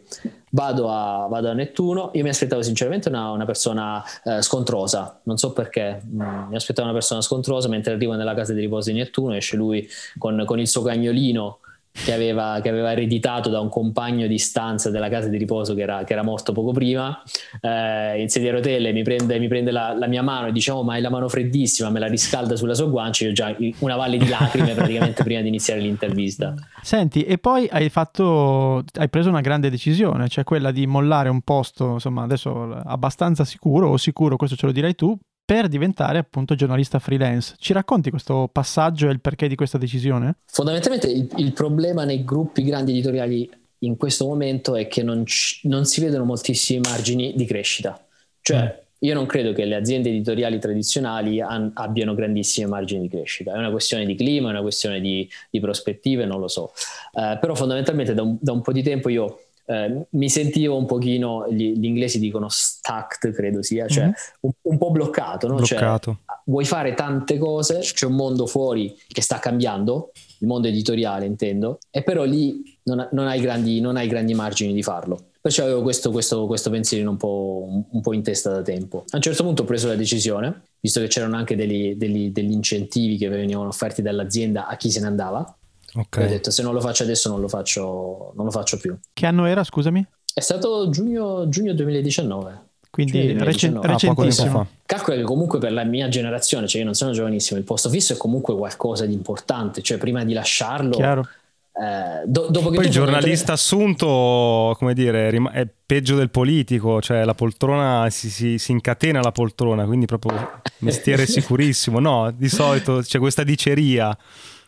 [0.50, 5.38] Vado a, vado a Nettuno, io mi aspettavo sinceramente una, una persona eh, scontrosa, non
[5.38, 8.96] so perché, mm, mi aspettavo una persona scontrosa mentre arrivo nella casa di riposo di
[8.96, 11.60] Nettuno, esce lui con, con il suo cagnolino
[11.92, 15.82] che aveva, che aveva, ereditato da un compagno di stanza della casa di riposo che
[15.82, 17.22] era, che era morto poco prima.
[17.60, 20.70] Eh, in sedia a rotelle mi prende, mi prende la, la, mia mano e dice:
[20.70, 23.24] Oh, ma hai la mano freddissima, me la riscalda sulla sua guancia.
[23.24, 26.54] Io ho già una valle di lacrime praticamente prima di iniziare l'intervista.
[26.82, 31.42] Senti, e poi hai fatto, hai preso una grande decisione, cioè quella di mollare un
[31.42, 35.16] posto, insomma, adesso abbastanza sicuro o sicuro, questo ce lo dirai tu,
[35.52, 37.56] per diventare appunto giornalista freelance.
[37.58, 40.36] Ci racconti questo passaggio e il perché di questa decisione?
[40.46, 45.60] Fondamentalmente il, il problema nei gruppi grandi editoriali in questo momento è che non, c-
[45.64, 48.02] non si vedono moltissimi margini di crescita.
[48.40, 48.96] Cioè, mm.
[49.00, 53.52] io non credo che le aziende editoriali tradizionali an- abbiano grandissimi margini di crescita.
[53.52, 56.72] È una questione di clima, è una questione di, di prospettive, non lo so.
[57.12, 60.84] Uh, però fondamentalmente da un, da un po' di tempo io eh, mi sentivo un
[60.84, 64.12] pochino, gli, gli, inglesi dicono stuck, credo sia, cioè mm-hmm.
[64.40, 65.62] un, un, po' bloccato, no?
[65.62, 66.18] Cioè, bloccato.
[66.26, 71.24] Cioè, vuoi fare tante cose, c'è un mondo fuori che sta cambiando, il mondo editoriale
[71.24, 75.30] intendo, e però lì non, non, hai, grandi, non hai, grandi, margini di farlo.
[75.40, 79.04] Perciò avevo questo, questo, questo pensiero un po', un po', in testa da tempo.
[79.08, 82.52] A un certo punto ho preso la decisione, visto che c'erano anche degli, degli, degli
[82.52, 85.56] incentivi che venivano offerti dall'azienda a chi se ne andava,
[85.94, 86.24] Okay.
[86.24, 88.96] Ho detto se non lo faccio adesso non lo faccio, non lo faccio più.
[89.12, 90.06] Che anno era, scusami?
[90.32, 92.70] È stato giugno, giugno 2019.
[92.92, 93.86] Quindi 2019.
[93.86, 94.60] recentissimo.
[94.60, 97.88] Ah, Calcola che comunque per la mia generazione, cioè io non sono giovanissimo, il posto
[97.88, 100.90] fisso è comunque qualcosa di importante, cioè prima di lasciarlo...
[100.90, 101.28] Chiaro.
[101.74, 107.24] Eh, do, dopo che Poi il giornalista assunto, come dire, è peggio del politico, cioè
[107.24, 111.98] la poltrona si, si, si incatena la poltrona, quindi proprio mestiere sicurissimo.
[111.98, 114.14] No, di solito c'è questa diceria.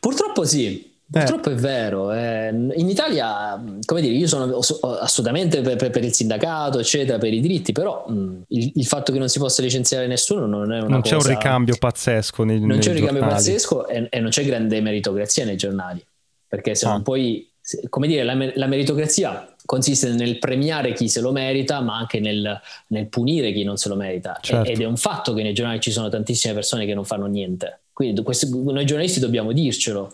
[0.00, 1.52] Purtroppo sì, Purtroppo eh.
[1.52, 4.58] è vero, eh, in Italia, come dire, io sono
[4.98, 9.12] assolutamente per, per, per, il sindacato, eccetera, per i diritti, però mh, il, il, fatto
[9.12, 11.16] che non si possa licenziare nessuno non è una non cosa...
[11.16, 13.44] c'è un ricambio pazzesco nei, Non c'è un ricambio giornali.
[13.44, 16.04] pazzesco e, e, non c'è grande meritocrazia nei giornali,
[16.48, 16.90] perché se ah.
[16.90, 17.48] non poi,
[17.88, 22.60] come dire, la, la, meritocrazia consiste nel premiare chi se lo merita, ma anche nel,
[22.88, 24.36] nel punire chi non se lo merita.
[24.40, 24.68] Certo.
[24.68, 27.82] Ed è un fatto che nei giornali ci sono tantissime persone che non fanno niente.
[27.92, 30.12] Quindi questo, noi giornalisti dobbiamo dircelo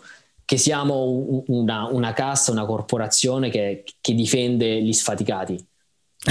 [0.51, 5.65] che siamo una, una cassa, una corporazione che, che difende gli sfaticati.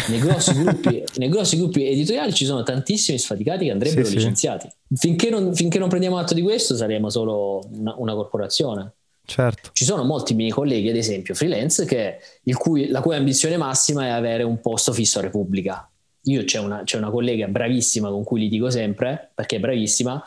[0.09, 4.69] Nei grossi, gruppi, nei grossi, gruppi, editoriali ci sono tantissimi sfaticati che andrebbero sì, licenziati.
[4.69, 4.97] Sì.
[4.97, 8.93] Finché, non, finché, non, prendiamo atto di questo saremo solo una, una corporazione.
[9.25, 9.71] Certo.
[9.73, 12.19] Ci sono molti miei colleghi, ad esempio, freelance, che,
[12.53, 15.91] cui, la cui ambizione massima è avere un posto fisso a Repubblica
[16.25, 20.23] io c'è una, c'è una, collega bravissima con cui li dico sempre, perché è bravissima,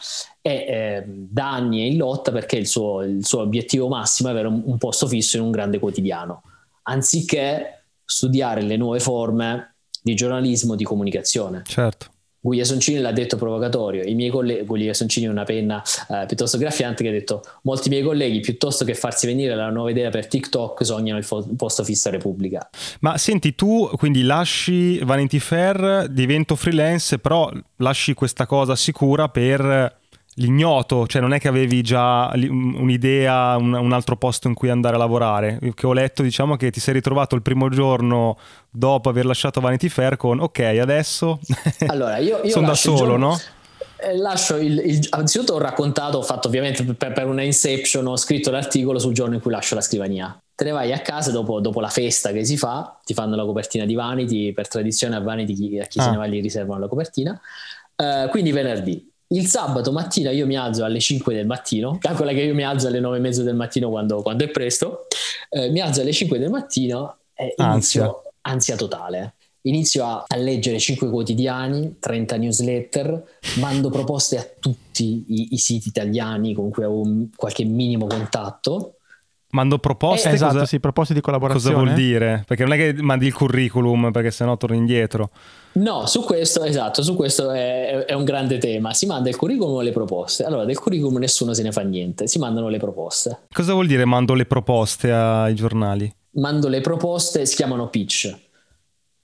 [0.45, 4.33] e eh, da anni è in lotta perché il suo, il suo obiettivo massimo è
[4.33, 6.43] avere un, un, posto fisso in un grande quotidiano,
[6.83, 11.61] anziché studiare le nuove forme di giornalismo di comunicazione.
[11.65, 12.07] Certo.
[12.41, 16.57] Guglia Soncini l'ha detto provocatorio, i miei colleghi, Guglia Soncini è una penna eh, piuttosto
[16.57, 20.27] graffiante che ha detto molti miei colleghi piuttosto che farsi venire la nuova idea per
[20.27, 22.69] TikTok sognano il fo- posto fisso a Repubblica.
[22.99, 30.01] Ma senti tu quindi lasci Vanity Fair, divento freelance, però lasci questa cosa sicura per
[30.35, 34.95] l'ignoto, cioè non è che avevi già un'idea, un, un, altro posto in cui andare
[34.95, 35.59] a lavorare.
[35.73, 38.37] Che ho letto, diciamo che ti sei ritrovato il primo giorno
[38.69, 41.39] dopo aver lasciato Vanity Fair con ok, adesso
[41.87, 43.39] allora, io, io sono da solo, giorno, no?
[43.97, 48.17] Eh, lascio il, il, anzitutto ho raccontato, ho fatto ovviamente per, per, una inception, ho
[48.17, 50.37] scritto l'articolo sul giorno in cui lascio la scrivania.
[50.55, 53.45] Te ne vai a casa dopo, dopo la festa che si fa, ti fanno la
[53.45, 56.03] copertina di Vanity, per tradizione a Vanity chi, a chi ah.
[56.03, 57.39] se ne va gli riservano la copertina.
[57.95, 62.41] Uh, quindi venerdì, il sabato mattina io mi alzo alle 5 del mattino, calcola che
[62.41, 65.07] io mi alzo alle 9 e mezzo del mattino quando, quando è presto,
[65.49, 69.33] eh, mi alzo alle 5 del mattino e inizio ansia, ansia totale.
[69.65, 73.23] Inizio a, a, leggere 5 quotidiani, 30 newsletter,
[73.59, 78.95] mando proposte a tutti i, i siti italiani con cui avevo qualche minimo contatto
[79.53, 80.29] Mando proposte.
[80.29, 81.75] Eh, esatto, cosa, sì, proposte di collaborazione.
[81.75, 82.43] Cosa vuol dire?
[82.47, 85.29] Perché non è che mandi il curriculum perché sennò torni indietro.
[85.73, 88.93] No, su questo, esatto, su questo è, è, un grande tema.
[88.93, 90.43] Si manda il curriculum o le proposte.
[90.43, 93.41] Allora, del curriculum nessuno se ne fa niente, si mandano le proposte.
[93.51, 96.13] Cosa vuol dire mando le proposte ai giornali?
[96.31, 98.35] Mando le proposte, si chiamano pitch.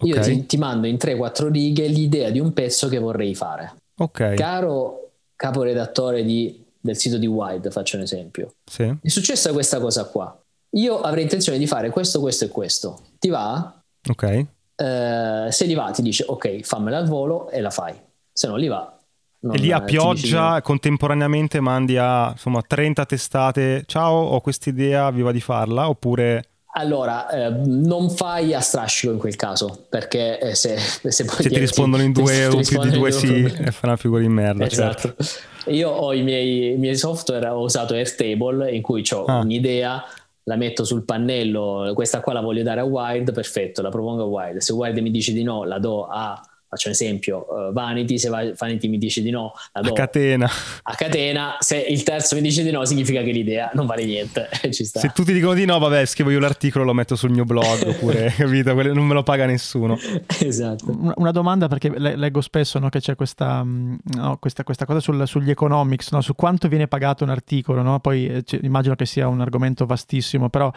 [0.01, 0.35] Io okay.
[0.35, 3.75] ti, ti mando in 3-4 righe l'idea di un pezzo che vorrei fare.
[3.97, 4.33] Ok.
[4.35, 8.53] Caro caporedattore di del sito di Wide, faccio un esempio.
[8.63, 8.83] Sì.
[8.83, 10.41] È successa questa cosa qua.
[10.71, 13.01] Io avrei intenzione di fare questo, questo e questo.
[13.19, 13.81] Ti va?
[14.09, 14.45] Ok.
[14.79, 17.93] Eh, se li va, ti dice ok, fammela al volo e la fai.
[18.31, 18.97] Se non li va,
[19.41, 20.61] non, e lì a pioggia dice...
[20.63, 27.27] contemporaneamente mandi a insomma 30 testate ciao ho quest'idea vi va di farla oppure allora,
[27.29, 32.03] eh, non fai a strascico in quel caso, perché eh, se, se, se ti rispondono
[32.03, 34.65] in due o più di due sì, e fa una figura di merda.
[34.65, 35.15] Esatto.
[35.17, 35.71] Certo.
[35.71, 39.39] Io ho i miei, i miei, software, ho usato Airtable in cui ho ah.
[39.39, 40.05] un'idea,
[40.43, 44.25] la metto sul pannello, questa qua la voglio dare a Wired, perfetto, la propongo a
[44.25, 44.57] Wired.
[44.59, 48.29] Se Wired mi dice di no, la do a faccio un esempio, uh, Vanity, se
[48.29, 50.47] Vanity mi dice di no, la do a catena.
[50.83, 54.47] A catena, se il terzo mi dice di no, significa che l'idea non vale niente.
[54.69, 58.31] Se tutti dicono di no, vabbè, scrivo io l'articolo, lo metto sul mio blog, oppure,
[58.37, 59.97] capito, non me lo paga nessuno.
[60.39, 61.13] esatto.
[61.15, 65.27] Una domanda, perché leggo spesso no, che c'è questa, mm, no, questa, questa cosa sul,
[65.27, 67.99] sugli economics, no, su quanto viene pagato un articolo, no?
[67.99, 70.71] poi eh, immagino che sia un argomento vastissimo, però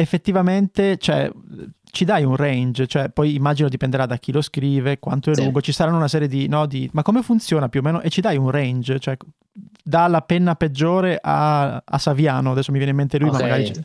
[0.00, 1.28] effettivamente cioè,
[1.90, 5.42] ci dai un range, cioè, poi immagino dipenderà da chi lo scrive, quanto è sì.
[5.42, 8.00] lungo, ci saranno una serie di, no, di, ma come funziona più o meno?
[8.00, 9.16] E ci dai un range, cioè
[9.82, 13.40] dalla penna peggiore a, a Saviano, adesso mi viene in mente lui, okay.
[13.40, 13.84] ma magari...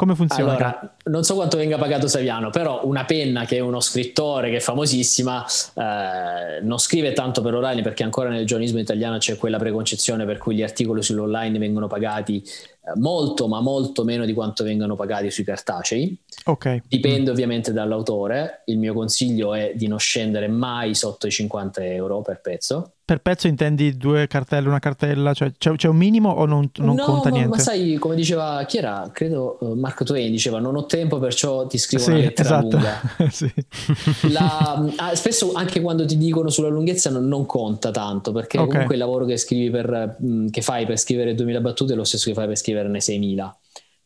[0.00, 0.52] Come funziona?
[0.52, 4.56] Allora, non so quanto venga pagato Saviano, però una penna che è uno scrittore che
[4.56, 5.44] è famosissima
[5.74, 10.38] eh, non scrive tanto per O'Reilly perché ancora nel giornalismo italiano c'è quella preconcezione per
[10.38, 12.42] cui gli articoli sull'online vengono pagati
[12.96, 16.16] molto, ma molto meno di quanto vengano pagati sui cartacei.
[16.44, 16.82] Okay.
[16.86, 17.32] Dipende mm.
[17.32, 18.62] ovviamente dall'autore.
[18.66, 23.18] Il mio consiglio è di non scendere mai sotto i 50 euro per pezzo per
[23.22, 25.34] pezzo intendi due cartelle, una cartella?
[25.34, 27.56] Cioè c'è, c'è un minimo o non, non no, conta ma, niente?
[27.56, 29.10] ma sai, come diceva, chi era?
[29.12, 32.76] Credo uh, Mark Twain diceva non ho tempo perciò ti scrivo sì, una lettera esatto.
[32.76, 33.00] lunga.
[33.32, 33.52] sì.
[34.30, 38.70] La, ah, spesso anche quando ti dicono sulla lunghezza non, non conta tanto perché okay.
[38.70, 41.96] comunque il lavoro che, scrivi per, mh, mm, che fai per scrivere 2000 battute è
[41.96, 43.58] lo stesso che fai per scriverne 6000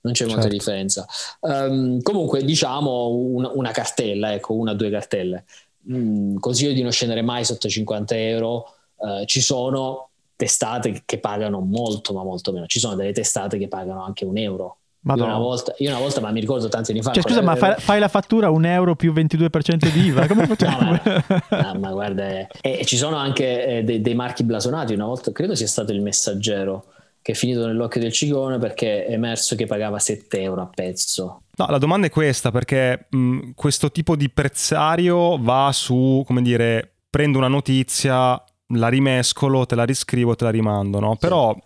[0.04, 0.56] non c'è molta certo.
[0.56, 1.06] differenza.
[1.40, 5.46] Um, comunque, diciamo una, una, cartella, ecco, una o due cartelle.
[5.90, 11.60] Mm, consiglio di non scendere mai sotto 50 euro eh, ci sono testate che pagano
[11.60, 12.66] molto, ma molto meno.
[12.66, 14.78] Ci sono delle testate che pagano anche un euro.
[15.06, 17.12] Io una, volta, io una, volta, ma mi ricordo tanti anni fa.
[17.12, 20.26] Cioè, scusa, ma fai, fai, la fattura un euro più 22% di IVA?
[20.26, 20.92] Come facciamo?
[21.04, 24.94] no, ma, no, ma guarda, eh, e ci sono anche eh, dei, dei, marchi blasonati.
[24.94, 26.93] Una volta credo sia stato il messaggero
[27.24, 31.44] che è finito nell'occhio del ciclone perché è emerso che pagava 7 euro a pezzo.
[31.56, 36.96] No, la domanda è questa, perché mh, questo tipo di prezzario va su, come dire,
[37.08, 38.38] prendo una notizia
[38.74, 41.12] la rimescolo, te la riscrivo, te la rimando, no?
[41.12, 41.20] Sì.
[41.20, 41.56] Però,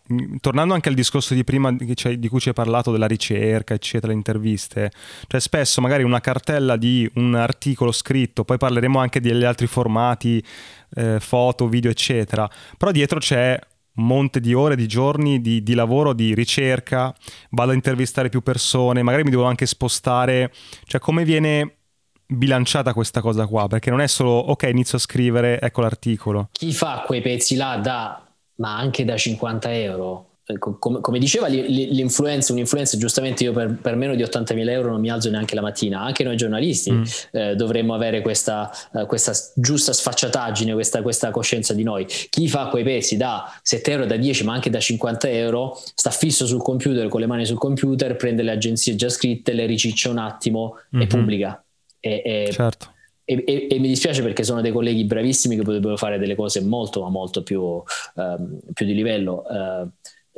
[0.40, 4.18] tornando anche al discorso di prima di cui ci hai parlato della ricerca, eccetera, le
[4.18, 4.92] interviste,
[5.26, 10.40] cioè spesso magari una cartella di un articolo scritto, poi parleremo anche degli altri formati,
[10.94, 13.58] eh, foto, video, eccetera, però dietro c'è
[13.98, 17.14] monte di ore, di giorni di, di, lavoro, di ricerca,
[17.50, 20.52] vado a intervistare più persone, magari mi devo anche spostare,
[20.84, 21.76] cioè come viene
[22.26, 26.48] bilanciata questa cosa qua, perché non è solo ok, inizio a scrivere, ecco l'articolo.
[26.52, 32.52] Chi fa quei pezzi là da, ma anche da 50 euro, come, come, diceva l'influenza,
[32.52, 36.00] un'influenza giustamente io per, per, meno di 80.000 euro non mi alzo neanche la mattina,
[36.00, 37.02] anche noi giornalisti mm.
[37.32, 42.06] eh, dovremmo avere questa, eh, questa, giusta sfacciataggine, questa, questa, coscienza di noi.
[42.06, 46.10] Chi fa quei pezzi da 7 euro, da 10 ma anche da 50 euro sta
[46.10, 50.08] fisso sul computer con le mani sul computer, prende le agenzie già scritte, le riciccia
[50.08, 51.02] un attimo mm-hmm.
[51.02, 51.64] e pubblica.
[52.00, 52.94] E, e, certo.
[53.24, 57.02] e, e, mi dispiace perché sono dei colleghi bravissimi che potrebbero fare delle cose molto,
[57.02, 59.44] ma molto più, um, più di livello.
[59.46, 59.90] Uh,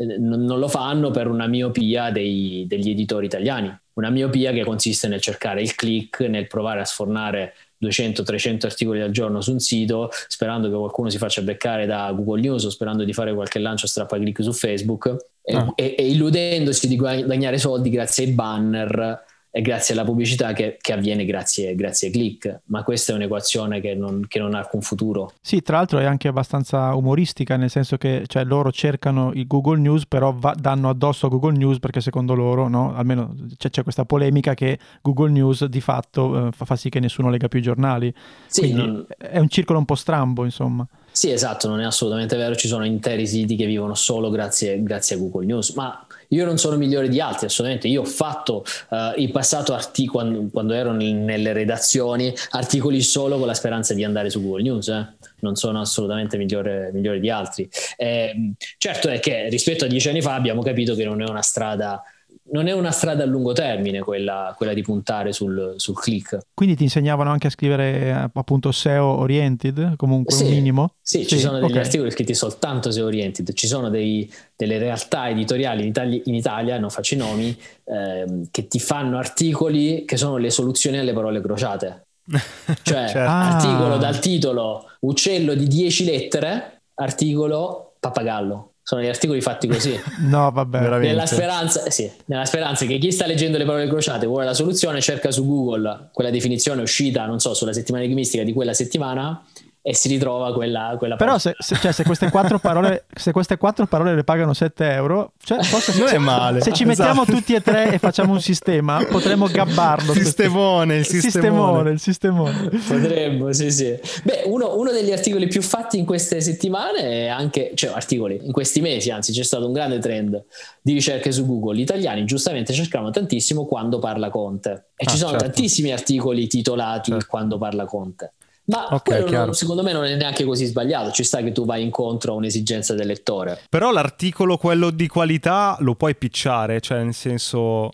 [0.05, 5.21] non lo fanno per una miopia dei, degli editori italiani, una miopia che consiste nel
[5.21, 10.69] cercare il click, nel provare a sfornare 200-300 articoli al giorno su un sito, sperando
[10.69, 14.17] che qualcuno si faccia beccare da Google News o sperando di fare qualche lancio strappa
[14.17, 15.17] click su Facebook
[15.53, 15.73] ah.
[15.75, 20.93] e, e, illudendosi di guadagnare soldi grazie ai banner è grazie alla pubblicità che, che
[20.93, 24.81] avviene grazie, grazie, ai click, ma questa è un'equazione che non, che non, ha alcun
[24.81, 25.33] futuro.
[25.41, 29.79] Sì, tra l'altro è anche abbastanza umoristica, nel senso che cioè, loro cercano il Google
[29.79, 32.95] News, però va, danno addosso a Google News perché secondo loro, no?
[32.95, 37.01] almeno c'è, c'è, questa polemica che Google News di fatto eh, fa, fa, sì che
[37.01, 38.15] nessuno lega più i giornali.
[38.47, 39.05] Sì, non...
[39.19, 40.87] È un circolo un po' strambo, insomma.
[41.11, 45.17] Sì, esatto, non è assolutamente vero, ci sono interi siti che vivono solo grazie, grazie
[45.17, 47.89] a Google News, ma io non sono migliore di altri, assolutamente.
[47.89, 53.47] Io ho fatto uh, in passato articoli, quando, quando, ero nelle redazioni, articoli solo con
[53.47, 54.89] la speranza di andare su Google News.
[54.89, 55.07] Eh.
[55.41, 57.69] Non sono assolutamente migliore, migliore di altri.
[57.97, 61.43] Eh, certo è che rispetto a dieci anni fa abbiamo capito che non è una
[61.43, 62.03] strada
[62.53, 66.39] non è una strada a lungo termine quella, quella di puntare sul, sul, click.
[66.55, 70.95] Quindi ti insegnavano anche a scrivere appunto SEO oriented, comunque sì, un minimo?
[71.01, 71.83] Sì, sì ci sono degli okay.
[71.83, 76.79] articoli scritti soltanto SEO oriented, ci sono dei, delle realtà editoriali in Italia, in Italia
[76.79, 81.41] non faccio i nomi, ehm, che ti fanno articoli che sono le soluzioni alle parole
[81.41, 82.07] crociate.
[82.83, 83.19] Cioè, certo.
[83.19, 83.99] articolo ah.
[83.99, 89.97] dal titolo uccello di 10 lettere, articolo pappagallo sono gli articoli fatti così.
[90.27, 94.45] no, vabbè, nella speranza, sì, nella speranza che chi sta leggendo le parole crociate vuole
[94.45, 98.75] la soluzione, cerca su Google quella definizione uscita, non so, sulla settimana enigmistica di quella
[98.75, 99.45] settimana
[99.83, 103.87] e si ritrova quella, quella Però se, se, cioè, se, queste parole, se, queste quattro
[103.87, 106.61] parole, le pagano 7 euro, cioè, forse non è male.
[106.61, 107.39] Se ci mettiamo esatto.
[107.39, 110.13] tutti e tre e facciamo un sistema, potremmo gabbarlo.
[110.13, 111.91] Sistemone, il sistemone.
[111.91, 113.99] Il sistemone, Potremmo, sì, sì.
[114.23, 118.53] Beh, uno, uno, degli articoli più fatti in queste settimane è anche, cioè articoli, in
[118.53, 120.45] questi mesi, anzi c'è stato un grande trend
[120.83, 121.77] di ricerche su Google.
[121.77, 124.89] Gli italiani giustamente cercavano tantissimo quando parla Conte.
[124.95, 125.47] E ah, ci sono certo.
[125.47, 127.27] tantissimi articoli titolati certo.
[127.31, 128.33] quando parla Conte.
[128.65, 131.83] Ma okay, non, secondo me non è neanche così sbagliato, ci sta che tu vai
[131.83, 133.61] incontro a un'esigenza del lettore.
[133.69, 137.91] Però l'articolo, quello di qualità, lo puoi picciare, cioè nel senso...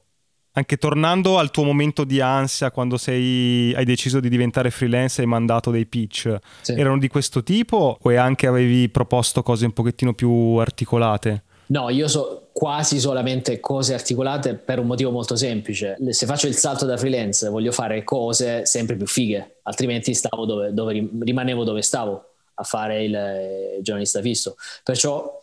[0.56, 5.24] Anche tornando al tuo momento di ansia quando sei, hai deciso di diventare freelance e
[5.24, 6.72] hai mandato dei pitch, sì.
[6.72, 11.44] erano di questo tipo o anche avevi proposto cose un pochettino più articolate?
[11.66, 15.94] No, io so quasi solamente cose articolate per un motivo molto semplice.
[16.08, 20.72] Se faccio il salto da freelance voglio fare cose sempre più fighe, altrimenti stavo dove,
[20.72, 23.12] dove rimanevo dove stavo a fare il,
[23.76, 24.56] il giornalista fisso.
[24.82, 25.38] Perciò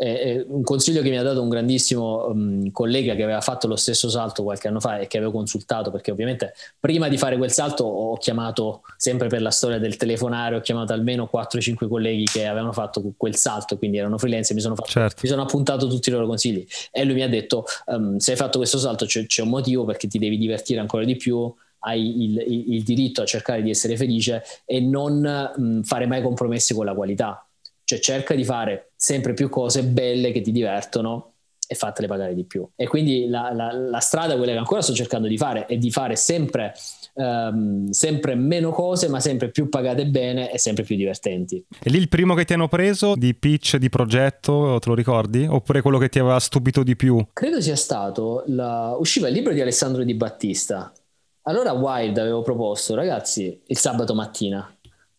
[0.00, 3.74] eh, un consiglio che mi ha dato un grandissimo um, collega che aveva fatto lo
[3.74, 7.50] stesso salto qualche anno fa e che avevo consultato perché ovviamente prima di fare quel
[7.50, 12.46] salto ho chiamato sempre per la storia del telefonare ho chiamato almeno 4-5 colleghi che
[12.46, 15.20] avevano fatto quel salto quindi erano freelance e mi sono, fatto, certo.
[15.20, 18.36] mi sono appuntato tutti i loro consigli e lui mi ha detto um, se hai
[18.36, 22.22] fatto questo salto c'è, c'è, un motivo perché ti devi divertire ancora di più hai
[22.22, 26.72] il, il, il diritto a cercare di essere felice e non um, fare mai compromessi
[26.72, 27.47] con la qualità
[27.88, 31.32] cioè cerca di fare sempre più cose belle che ti divertono
[31.66, 32.68] e fatele pagare di più.
[32.76, 35.90] E quindi la, la, la strada, quella che ancora sto cercando di fare, è di
[35.90, 36.74] fare sempre,
[37.14, 41.64] um, sempre meno cose, ma sempre più pagate bene e sempre più divertenti.
[41.82, 45.46] E lì il primo che ti hanno preso di pitch, di progetto, te lo ricordi?
[45.48, 47.26] Oppure quello che ti aveva stupito di più?
[47.32, 48.94] Credo sia stato, la...
[48.98, 50.92] usciva il libro di Alessandro Di Battista.
[51.44, 54.70] Allora Wild avevo proposto, ragazzi, il sabato mattina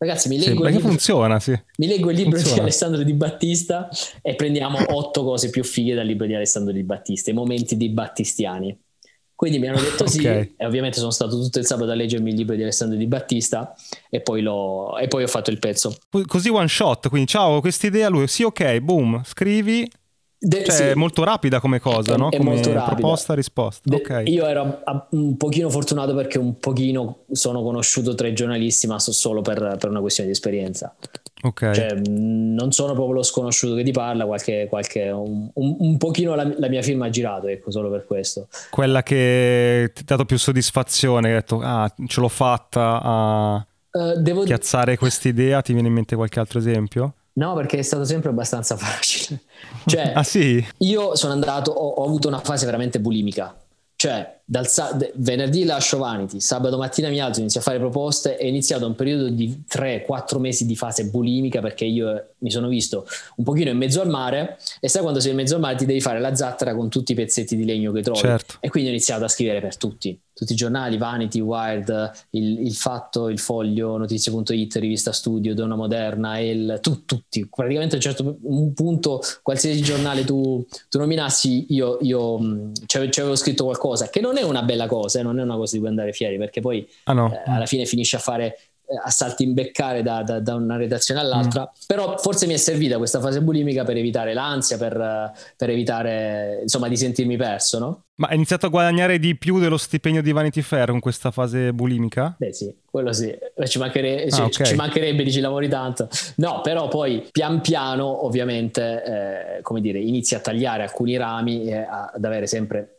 [0.01, 1.59] Ragazzi, mi leggo, sì, libro, funziona, sì.
[1.75, 2.55] mi leggo il libro funziona.
[2.55, 3.89] di Alessandro Di Battista
[4.21, 7.89] e prendiamo otto cose più fighe dal libro di Alessandro Di Battista, i momenti di
[7.89, 8.79] battistiani.
[9.35, 10.53] Quindi mi hanno detto sì, okay.
[10.55, 13.75] e ovviamente sono stato tutto il sabato a leggermi il libro di Alessandro Di Battista
[14.09, 15.93] e poi, e poi ho fatto il pezzo.
[16.25, 19.85] Così one shot, quindi ciao, questa idea, lui, sì ok, boom, scrivi,
[20.41, 20.83] De- cioè, sì.
[20.83, 22.29] è molto rapida come cosa, è, no?
[22.29, 22.95] È come molto rapida.
[22.95, 23.81] proposta risposta.
[23.83, 24.31] De- okay.
[24.31, 29.41] Io ero un pochino fortunato perché un pochino sono conosciuto tra i giornalisti, ma solo
[29.41, 30.95] per, per una questione di esperienza.
[31.41, 31.71] Ok.
[31.71, 36.35] Cioè, non sono proprio lo sconosciuto che ti parla, qualche, qualche un, un, un, pochino
[36.35, 38.47] la, la, mia firma ha girato, ecco, solo per questo.
[38.69, 43.55] Quella che ti ha dato più soddisfazione, hai detto, ah, ce l'ho fatta a
[43.91, 44.43] uh, devo...
[44.43, 47.15] piazzare quest'idea, ti viene in mente qualche altro esempio?
[47.39, 49.39] No, perché è stato sempre abbastanza facile.
[49.85, 50.63] Cioè, ah sì?
[50.79, 53.57] Io sono andato, ho, ho avuto una fase veramente bulimica.
[53.95, 58.45] Cioè, dal sa- venerdì lascio Vanity, sabato mattina mi alzo, inizio a fare proposte è
[58.45, 63.43] iniziato un periodo di 3-4 mesi di fase bulimica perché io mi sono visto un
[63.43, 66.01] pochino in mezzo al mare e sai quando sei in mezzo al mare ti devi
[66.01, 68.55] fare la zattera con tutti i pezzetti di legno che trovi certo.
[68.59, 72.73] e quindi ho iniziato a scrivere per tutti tutti i giornali, Vanity, Wired, il, il
[72.73, 78.37] Fatto, il Foglio, Notizie.it, Rivista Studio, Donna Moderna, il, tu, tutti, praticamente a un certo
[78.73, 84.43] punto qualsiasi giornale tu, tu nominassi io, io ci avevo scritto qualcosa, che non è
[84.43, 87.13] una bella cosa, eh, non è una cosa di cui andare fieri, perché poi ah
[87.13, 87.33] no.
[87.33, 88.57] eh, alla fine finisce a fare
[88.89, 91.81] eh, a salti in beccare da, da, da, una redazione all'altra, mm.
[91.85, 96.87] però forse mi è servita questa fase bulimica per evitare l'ansia, per, per, evitare insomma
[96.87, 98.03] di sentirmi perso, no?
[98.15, 101.71] Ma hai iniziato a guadagnare di più dello stipendio di Vanity Fair con questa fase
[101.71, 102.33] bulimica?
[102.37, 103.31] Beh sì, quello sì,
[103.65, 104.65] ci, manchere, ah, okay.
[104.65, 106.09] ci mancherebbe, dici lavori tanto.
[106.37, 109.03] No, però poi pian piano ovviamente,
[109.57, 112.98] eh, come dire, inizi a tagliare alcuni rami e ad avere sempre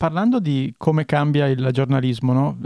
[0.00, 2.56] parlando di come cambia il giornalismo, no?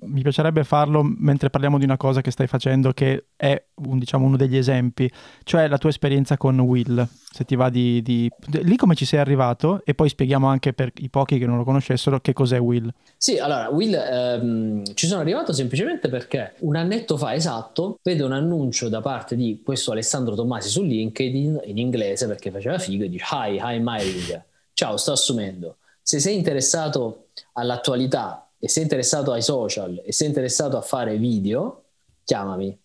[0.00, 4.26] mi piacerebbe farlo mentre parliamo di una cosa che stai facendo che è un, diciamo,
[4.26, 5.08] uno degli esempi,
[5.44, 8.28] cioè la tua esperienza con Will, se ti va di, di...
[8.62, 11.62] Lì come ci sei arrivato e poi spieghiamo anche per i pochi che non lo
[11.62, 12.92] conoscessero che cos'è Will.
[13.16, 18.32] Sì, allora Will ehm, ci sono arrivato semplicemente perché un annetto fa esatto vedo un
[18.32, 23.08] annuncio da parte di questo Alessandro Tommasi su LinkedIn in inglese perché faceva figo e
[23.08, 25.76] dice Hi, hi hiring, ciao sto assumendo
[26.10, 31.84] se sei interessato all'attualità e sei interessato ai social e sei interessato a fare video,
[32.24, 32.76] chiamami.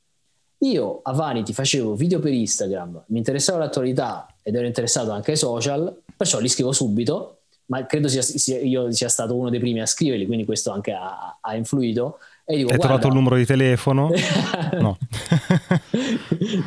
[0.59, 5.37] Io a Vanity facevo video per Instagram, mi interessava l'attualità ed ero interessato anche ai
[5.37, 9.81] social, perciò li scrivo subito, ma credo sia, sia, io sia stato uno dei primi
[9.81, 12.19] a scriverli, quindi questo anche ha, ha influito.
[12.47, 14.11] E dico, Hai trovato il numero di telefono?
[14.79, 14.99] no.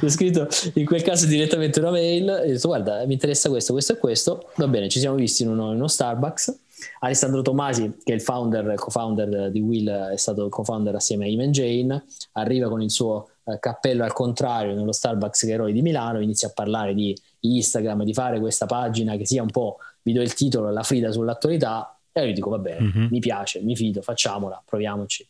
[0.02, 3.72] ho scritto in quel caso direttamente una mail e ho detto guarda mi interessa questo,
[3.72, 4.50] questo e questo.
[4.56, 6.62] Va bene, ci siamo visti in uno, in uno Starbucks.
[7.00, 11.50] Alessandro Tomasi, che è il founder, co-founder di Will, è stato co-founder assieme a Iman
[11.50, 16.20] Jane, arriva con il suo eh, cappello al contrario nello Starbucks che eroi di Milano,
[16.20, 20.22] inizia a parlare di Instagram, di fare questa pagina che sia un po', vi do
[20.22, 23.06] il titolo, la Frida sull'attualità, e io dico va bene, mm-hmm.
[23.10, 25.26] mi piace, mi fido, facciamola, proviamoci.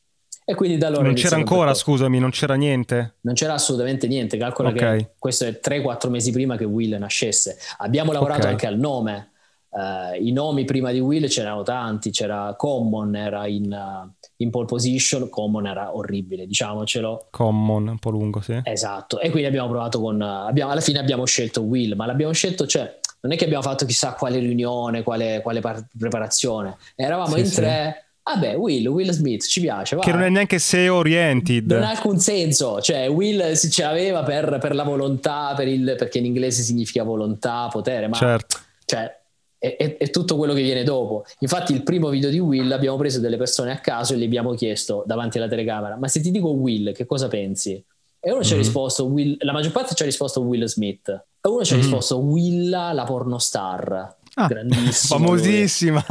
[0.50, 3.16] E quindi da allora non c'era ancora, scusami, non c'era niente?
[3.20, 4.38] Non c'era assolutamente niente.
[4.38, 4.98] Calcola okay.
[4.98, 7.58] che questo è 3-4 mesi prima che Will nascesse.
[7.76, 8.52] Abbiamo lavorato okay.
[8.52, 9.32] anche al nome.
[9.68, 12.08] Uh, I nomi prima di Will c'erano tanti.
[12.12, 15.28] C'era Common, era in, uh, in pole position.
[15.28, 17.26] Common era orribile, diciamocelo.
[17.28, 18.58] Common, un po' lungo, sì.
[18.62, 19.20] Esatto.
[19.20, 20.18] E quindi abbiamo provato con.
[20.18, 23.62] Uh, abbiamo, alla fine abbiamo scelto Will, ma l'abbiamo scelto, cioè, non è che abbiamo
[23.62, 26.78] fatto chissà quale riunione, quale, quale par- preparazione.
[26.96, 27.98] Eravamo sì, in tre.
[28.00, 29.96] Sì Vabbè, Will, Will Smith, ci piace.
[29.96, 30.02] Va.
[30.02, 31.70] Che non è neanche SEO oriented.
[31.70, 32.80] Non ha alcun senso.
[32.82, 37.04] Cioè, Will si ce l'aveva per, per la volontà, per il, perché in inglese significa
[37.04, 38.58] volontà, potere, ma certo.
[38.84, 39.16] cioè,
[39.56, 41.24] è, è, è, tutto quello che viene dopo.
[41.38, 44.52] Infatti, il primo video di Will abbiamo preso delle persone a caso e gli abbiamo
[44.52, 47.82] chiesto davanti alla telecamera: Ma se ti dico Will, che cosa pensi?
[48.20, 48.42] E uno mm-hmm.
[48.42, 48.62] ci ha mhm.
[48.62, 51.84] risposto, Will, la maggior parte ci ha risposto Will Smith, e uno ci ha mm-hmm.
[51.84, 54.16] risposto Willa la pornostar.
[54.38, 55.18] Ah, grandissimo.
[55.18, 56.04] Famosissima.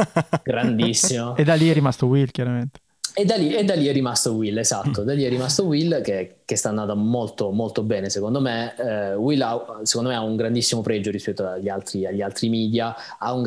[0.43, 1.35] Grandissimo.
[1.37, 2.79] e da lì è rimasto Will, chiaramente.
[3.19, 6.01] E da, lì, e da lì, è rimasto Will, esatto, da lì è rimasto Will
[6.01, 8.75] che, che sta andando molto molto bene secondo me.
[8.77, 12.95] Eh, Will ha, secondo me ha un grandissimo pregio rispetto agli altri, agli altri media,
[13.17, 13.41] ha un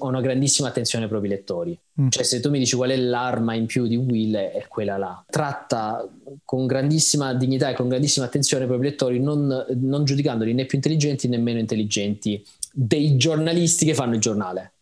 [0.00, 1.78] una grandissima attenzione ai propri lettori.
[1.98, 2.08] Mm.
[2.08, 5.24] Cioè se tu mi dici qual è l'arma in più di Will è quella là.
[5.26, 6.06] Tratta
[6.44, 10.76] con grandissima dignità e con grandissima attenzione ai propri lettori, non, non giudicandoli né più
[10.76, 14.72] intelligenti né meno intelligenti dei giornalisti che fanno il giornale.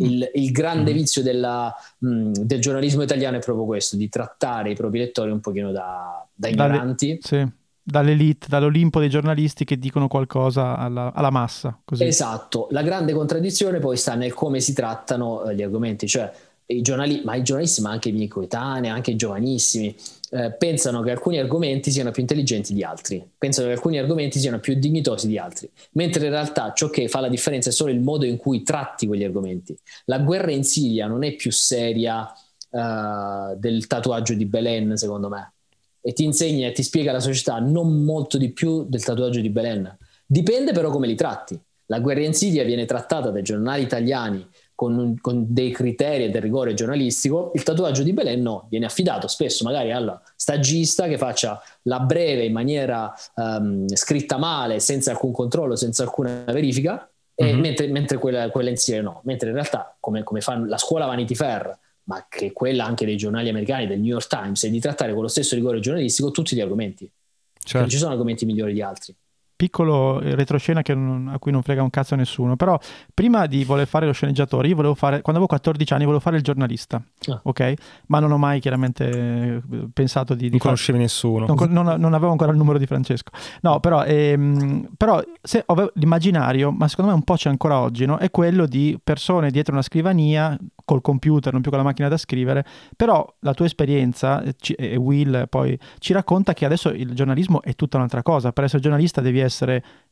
[0.00, 0.94] Il, il grande mm.
[0.94, 5.30] vizio della, mh, mm, del giornalismo italiano è proprio questo, di trattare i propri lettori
[5.30, 7.18] un pochino da, da ignoranti.
[7.20, 11.80] Dalle, sì, dall'elite, dall'Olimpo dei giornalisti che dicono qualcosa alla, alla massa.
[11.84, 12.04] Così.
[12.04, 16.30] Esatto, la grande contraddizione poi sta nel come si trattano eh, gli argomenti, cioè
[16.70, 19.94] i giornali, ma i giornalisti, ma anche i miei coetanei, anche i giovanissimi,
[20.30, 24.60] eh, pensano che alcuni argomenti siano più intelligenti di altri, pensano che alcuni argomenti siano
[24.60, 28.00] più dignitosi di altri, mentre in realtà ciò che fa la differenza è solo il
[28.00, 29.74] modo in cui tratti quegli argomenti.
[30.04, 32.30] La guerra in Siria non è più seria
[32.70, 35.54] uh, del tatuaggio di Belen, secondo me,
[36.02, 39.48] e ti insegna e ti spiega la società non molto di più del tatuaggio di
[39.48, 39.96] Belen.
[40.26, 41.58] Dipende però come li tratti.
[41.86, 44.46] La guerra in Siria viene trattata dai giornali italiani
[44.78, 49.26] con, con, dei criteri e del rigore giornalistico, il tatuaggio di Belen no, viene affidato
[49.26, 55.32] spesso magari al stagista che faccia la breve in maniera um, scritta male, senza alcun
[55.32, 57.10] controllo, senza alcuna verifica,
[57.42, 57.58] mm-hmm.
[57.58, 61.34] mentre, mentre, quella, quella insieme no, mentre in realtà come, come fa la scuola Vanity
[61.34, 65.12] Fair, ma che quella anche dei giornali americani, del New York Times, è di trattare
[65.12, 67.10] con lo stesso rigore giornalistico tutti gli argomenti.
[67.58, 67.78] Certo.
[67.78, 69.12] Non ci sono argomenti migliori di altri
[69.58, 72.78] piccolo retroscena non, a cui non frega un cazzo nessuno, però
[73.12, 76.36] prima di voler fare lo sceneggiatore, io volevo fare, quando avevo 14 anni, volevo fare
[76.36, 77.40] il giornalista, ah.
[77.42, 77.74] ok?
[78.06, 80.44] Ma non ho mai chiaramente eh, pensato di...
[80.44, 81.46] di non conoscevi nessuno.
[81.46, 83.32] Non, non, non, avevo ancora il numero di Francesco.
[83.62, 88.16] No, però, ehm, però se, l'immaginario, ma secondo me un po' c'è ancora oggi, no?
[88.16, 92.16] È quello di persone dietro una scrivania col computer, non più con la macchina da
[92.16, 92.64] scrivere,
[92.96, 97.74] però la tua esperienza, eh, e Will poi ci racconta che adesso il giornalismo è
[97.74, 99.47] tutta un'altra cosa, per essere giornalista devi essere,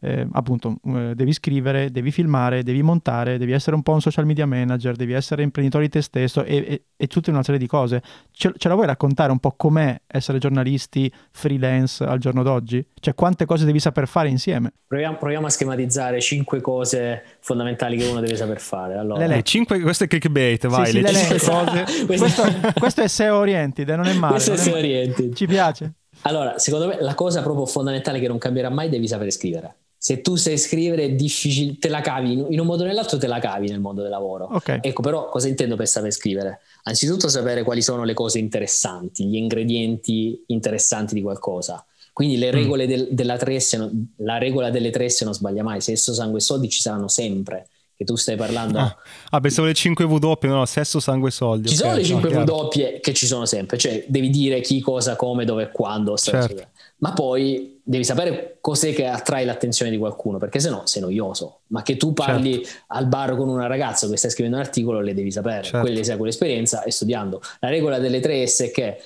[0.01, 4.27] eh, appunto, eh, devi scrivere, devi filmare, devi montare, devi essere un po' un social
[4.27, 7.67] media manager, devi essere imprenditore di te stesso e, e, e tutta una serie di
[7.67, 8.03] cose.
[8.31, 12.87] Ce, ce, la vuoi raccontare un po' com'è essere giornalisti freelance al giorno d'oggi?
[13.01, 14.73] Cioè quante cose devi saper fare insieme?
[14.87, 18.97] Proviamo, proviamo a schematizzare cinque cose fondamentali che uno deve saper fare.
[18.97, 19.27] Allora.
[19.27, 21.85] Le, cinque, questo è clickbait vai, sì, le cinque cose.
[22.07, 22.43] questo,
[22.79, 24.35] questo, è SEO oriented, non è male.
[24.35, 25.35] Questo è SEO oriented.
[25.35, 25.93] Ci piace.
[26.27, 29.77] Allora, secondo me la cosa proprio fondamentale che non cambierà mai devi sapere scrivere.
[29.99, 33.27] se tu sai scrivere è difficile, te la cavi in un modo o nell'altro, te
[33.27, 34.49] la cavi nel mondo del lavoro.
[34.55, 34.79] Okay.
[34.83, 36.61] Ecco, però cosa intendo per saper scrivere?
[36.85, 41.85] Anzitutto sapere quali sono le cose interessanti, gli ingredienti interessanti di qualcosa.
[42.13, 42.55] Quindi le mm.
[42.55, 46.43] regole del, della tresse, la regola delle tre se non sbaglia mai, sesso, sangue e
[46.43, 48.79] soldi ci saranno sempre che tu stai parlando.
[48.79, 48.97] Ah,
[49.31, 51.69] ah pensavo le 5 W, no, sesso, sangue, soldi.
[51.69, 54.81] Ci okay, sono le 5 no, W che ci sono sempre, cioè devi dire chi,
[54.81, 56.17] cosa, come, dove, quando.
[56.17, 56.69] Certo.
[56.99, 61.61] Ma poi devi sapere cos'è che attrae l'attenzione di qualcuno, perché se no sei noioso.
[61.69, 62.83] Ma che tu parli certo.
[62.89, 65.63] al bar con una ragazza che stai scrivendo un articolo, le devi sapere.
[65.63, 65.81] Certo.
[65.81, 67.41] Quelle sai quell'esperienza e studiando.
[67.61, 68.99] La regola delle tre S è che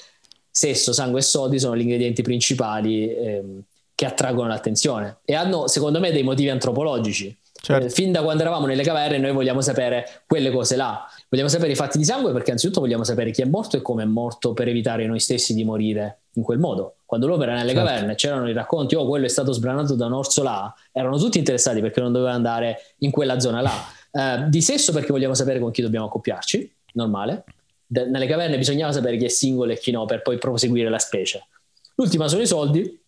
[0.50, 3.62] sesso, sangue e soldi sono gli ingredienti principali ehm,
[3.94, 7.86] che attraggono l'attenzione e hanno, secondo me, dei motivi antropologici Certo.
[7.86, 11.06] Eh, fin da quando eravamo nelle caverne noi vogliamo sapere quelle cose là.
[11.28, 14.02] Vogliamo sapere i fatti di sangue perché anzitutto vogliamo sapere chi è morto e come
[14.02, 16.96] è morto per evitare noi stessi di morire in quel modo.
[17.04, 17.86] Quando l'uomo era nelle certo.
[17.86, 21.38] caverne c'erano i racconti, oh quello è stato sbranato da un orso là, erano tutti
[21.38, 23.72] interessati perché non doveva andare in quella zona là.
[24.12, 27.44] Eh, di sesso perché vogliamo sapere con chi dobbiamo accoppiarci, normale.
[27.86, 30.98] De- nelle caverne bisognava sapere chi è singolo e chi no per poi proseguire la
[30.98, 31.46] specie.
[31.96, 32.99] L'ultima sono i soldi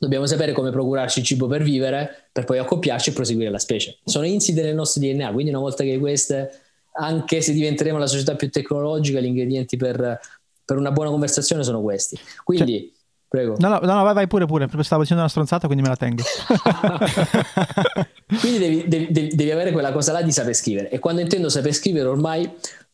[0.00, 3.98] Dobbiamo sapere come procurarci cibo per vivere, per poi accoppiarci e proseguire la specie.
[4.02, 6.50] Sono insite nel nostro DNA, quindi una volta che queste,
[6.92, 10.18] anche se diventeremo la società più tecnologica, gli ingredienti per,
[10.64, 12.18] per una buona conversazione sono questi.
[12.42, 12.78] Quindi...
[12.78, 12.90] Cioè,
[13.28, 13.56] prego.
[13.58, 14.66] No, no, no, vai, vai pure, pure.
[14.80, 16.22] Stavo dicendo una stronzata, quindi me la tengo.
[18.40, 20.88] quindi devi, devi, devi, avere quella cosa là di saper scrivere.
[20.88, 22.50] E quando intendo saper scrivere, ormai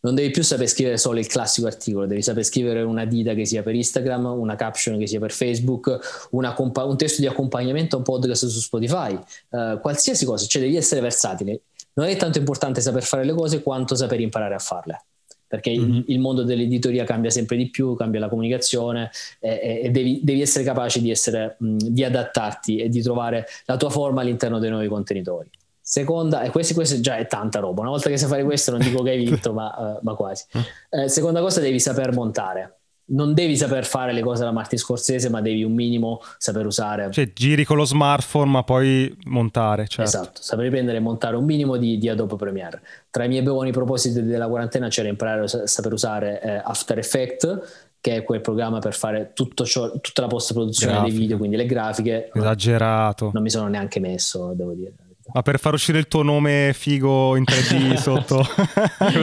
[0.07, 3.44] non devi più saper scrivere solo il classico articolo, devi saper scrivere una dita che
[3.44, 7.98] sia per Instagram, una caption che sia per Facebook, compa- un testo di accompagnamento a
[7.98, 9.18] un podcast su Spotify,
[9.50, 11.62] uh, qualsiasi cosa, cioè devi essere versatile.
[11.94, 15.04] Non è tanto importante saper fare le cose quanto saper imparare a farle
[15.48, 15.82] perché mm-hmm.
[15.82, 16.04] il, mhm.
[16.07, 20.64] il, mondo dell'editoria cambia sempre di più, cambia la comunicazione e, e devi, devi, essere
[20.64, 24.88] capace di, essere, mh, di adattarti e di trovare la tua forma all'interno dei nuovi
[24.88, 25.48] contenitori.
[25.89, 27.82] Seconda, e questo, questo, già è tanta roba.
[27.82, 30.45] Una volta che sai fare questo, non dico che hai vinto, ma, uh, ma quasi.
[30.91, 32.78] Eh, seconda cosa, devi saper montare.
[33.11, 37.12] Non devi saper fare le cose alla Martin Scorsese, ma devi un minimo saper usare.
[37.12, 39.87] Cioè, giri con lo smartphone, ma poi montare.
[39.87, 40.03] Certo.
[40.03, 42.82] Esatto, saper prendere e montare un minimo di, di, Adobe Premiere.
[43.09, 47.59] Tra i miei buoni propositi della quarantena c'era imparare a saper usare eh, After Effects,
[48.01, 52.28] che è quel programma per fare ciò, tutta la post-produzione dei video, quindi le grafiche.
[52.34, 53.30] Esagerato.
[53.32, 54.93] Non mi sono neanche messo, devo dire.
[55.33, 58.47] Ma per far uscire il tuo nome figo in 3D sotto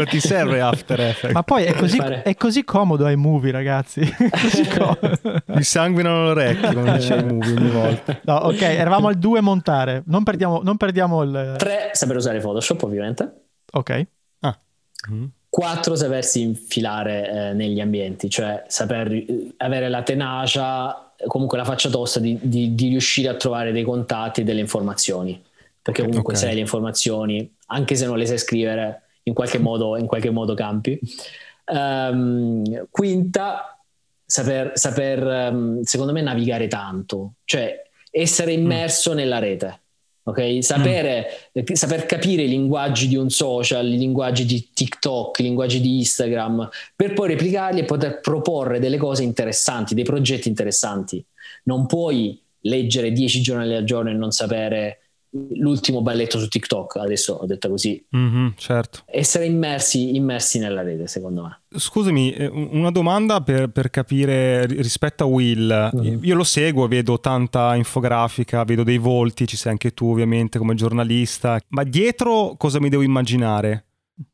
[0.09, 1.33] ti serve After Effects.
[1.33, 4.01] Ma poi è così, è così comodo ai movie, ragazzi.
[5.47, 8.19] Mi sanguinano le orecchie quando dice ai movie ogni volta.
[8.23, 10.03] No, ok, eravamo al 2 montare.
[10.07, 13.45] Non perdiamo, non perdiamo il 3 saper usare Photoshop, ovviamente.
[13.71, 14.07] Ok.
[14.41, 14.59] Ah.
[15.11, 15.25] Mm.
[15.49, 21.89] 4 sapersi infilare eh, negli ambienti, cioè saper eh, avere la tenacia, comunque la faccia
[21.89, 25.41] tosta di, di, di riuscire a trovare dei contatti e delle informazioni
[25.83, 26.45] perché comunque okay.
[26.45, 30.53] sai le informazioni, anche se non le sai scrivere, in qualche modo, in qualche modo
[30.53, 30.97] campi.
[31.65, 33.77] Um, quinta,
[34.25, 38.61] saper, saper um, secondo me, navigare tanto, cioè essere mm.
[38.61, 39.15] immerso mm.
[39.15, 39.79] nella rete.
[40.23, 40.61] Okay?
[40.61, 41.27] Sapere,
[41.59, 41.73] mm.
[41.73, 46.69] saper capire i linguaggi di un social, i linguaggi di TikTok, i linguaggi di Instagram,
[46.95, 51.23] per poi replicarli e poter proporre delle cose interessanti, dei progetti interessanti.
[51.63, 54.99] Non puoi leggere dieci giornali al giorno e non sapere
[55.55, 58.03] l'ultimo balletto su TikTok, adesso ho detto così.
[58.15, 59.03] Mm-hmm, certo.
[59.05, 61.61] Essere immersi, immersi, nella rete, secondo me.
[61.75, 65.91] Scusami, eh, una domanda per, per capire rispetto a Will.
[65.95, 66.23] Mm-hmm.
[66.23, 70.75] Io lo seguo, vedo tanta infografica, vedo dei volti, ci sei anche tu ovviamente come
[70.75, 73.85] giornalista, ma dietro cosa mi devo immaginare?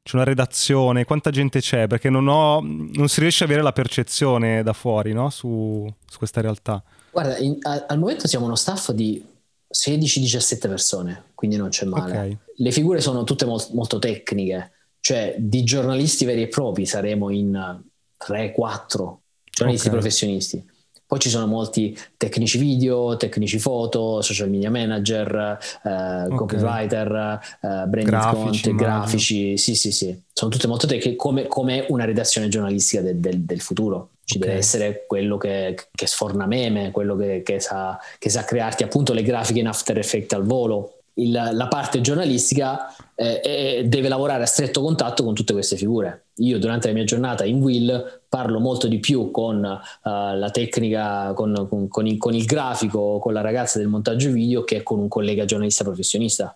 [0.03, 1.87] C'è una redazione, quanta gente c'è?
[1.87, 5.29] Perché non, ho, non si riesce a avere la percezione da fuori no?
[5.29, 6.83] su, su, questa realtà.
[7.11, 9.23] Guarda, in, a, al momento siamo uno staff di
[9.71, 12.11] 16-17 persone, quindi non c'è male.
[12.11, 12.37] Okay.
[12.55, 17.81] Le figure sono tutte molt- molto tecniche, cioè di giornalisti veri e propri saremo in
[18.17, 19.17] 3-4
[19.51, 19.99] giornalisti okay.
[19.99, 20.65] professionisti.
[21.09, 26.37] Poi ci sono molti tecnici video, tecnici foto, social media manager, eh, okay.
[26.37, 29.57] copywriter, eh, branded grafici, content, grafici.
[29.57, 30.21] Sì, sì, sì.
[30.31, 34.11] Sono tutte molto tecniche come, come una redazione giornalistica del, del, del futuro.
[34.29, 34.47] Ci okay.
[34.47, 39.11] deve essere quello che, che sforna meme, quello che, che, sa, che, sa, crearti appunto
[39.11, 40.99] le grafiche in After Effects al volo.
[41.15, 46.25] Il, la parte giornalistica eh, deve lavorare a stretto contatto con tutte queste figure.
[46.35, 51.33] Io durante la mia giornata in Will parlo molto di più con uh, la tecnica,
[51.33, 54.99] con, con, con, il, con il grafico, con la ragazza del montaggio video che con
[54.99, 56.55] un collega giornalista professionista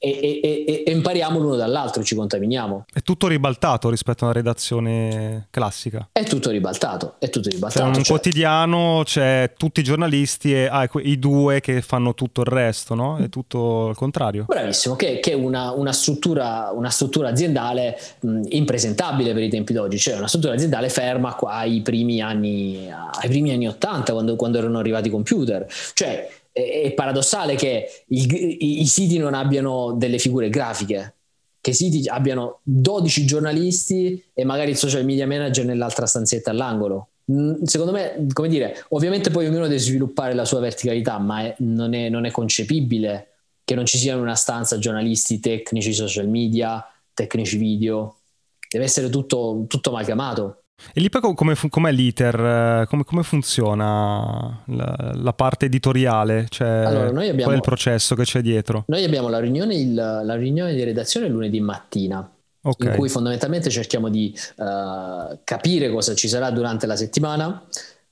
[0.00, 2.84] e, e, e, impariamo l'uno dall'altro, ci contaminiamo.
[2.92, 6.08] È tutto ribaltato rispetto a una redazione classica.
[6.12, 7.84] È tutto ribaltato, è tutto ribaltato.
[7.84, 8.04] Cioè, un cioè...
[8.04, 13.16] quotidiano c'è tutti i giornalisti e ah, i due che fanno tutto il resto, no?
[13.16, 14.44] È tutto il contrario.
[14.46, 19.72] Bravissimo, che, che è una, una, struttura, una, struttura, aziendale mh, impresentabile per i tempi
[19.72, 24.36] d'oggi, cioè una struttura aziendale ferma qua ai primi anni, ai primi anni 80, quando,
[24.36, 25.66] quando erano arrivati i computer.
[25.92, 26.28] Cioè,
[26.66, 31.14] è paradossale che i, i, i, siti non abbiano delle figure grafiche,
[31.60, 37.08] che i siti abbiano 12 giornalisti e magari il social media manager nell'altra stanzetta all'angolo.
[37.30, 41.54] Mm, secondo me, come dire, ovviamente poi ognuno deve sviluppare la sua verticalità, ma è,
[41.58, 43.28] non, è, non è concepibile
[43.64, 46.82] che non ci sia in una stanza giornalisti tecnici social media,
[47.12, 48.16] tecnici video,
[48.68, 50.62] deve essere tutto, tutto amalgamato.
[50.94, 52.86] E lì poi come, com'è l'iter?
[52.88, 56.46] Come, come funziona la, la, parte editoriale?
[56.48, 58.84] Cioè, allora, noi abbiamo, qual è il processo che c'è dietro?
[58.86, 62.30] Noi abbiamo la riunione, il, la riunione di redazione lunedì mattina.
[62.60, 62.90] Okay.
[62.90, 67.64] In cui fondamentalmente cerchiamo di uh, capire cosa ci sarà durante la settimana,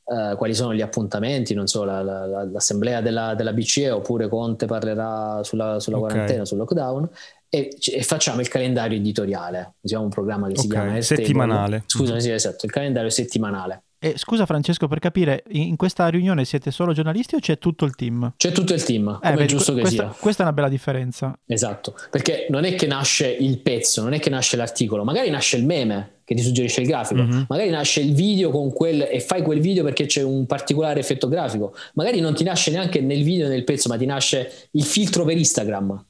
[0.07, 4.67] uh, quali sono gli appuntamenti, non so, la, la, l'assemblea della, della, BCE oppure Conte
[4.67, 6.11] parlerà sulla, sulla okay.
[6.11, 7.09] quarantena, sul lockdown
[7.49, 9.75] e, e, facciamo il calendario editoriale.
[9.81, 10.63] Usiamo un programma che okay.
[10.63, 11.25] si chiama Airtable.
[11.25, 11.83] settimanale.
[11.87, 13.83] Scusa, sì, esatto, il calendario settimanale.
[14.07, 17.97] E scusa Francesco, per capire, in questa riunione siete solo giornalisti o c'è tutto il
[17.97, 18.35] team?
[18.37, 20.17] C'è tutto il team, eh, come è giusto che questa, sia.
[20.17, 21.37] Questa è una bella differenza.
[21.45, 25.57] Esatto, perché non è che nasce il pezzo, non è che nasce l'articolo, magari nasce
[25.57, 27.43] il meme che ti suggerisce il grafico, mm-hmm.
[27.49, 31.27] magari nasce il video con quel e fai quel video perché c'è un particolare effetto
[31.27, 35.25] grafico, magari non ti nasce neanche nel video nel pezzo, ma ti nasce il filtro
[35.25, 36.05] per Instagram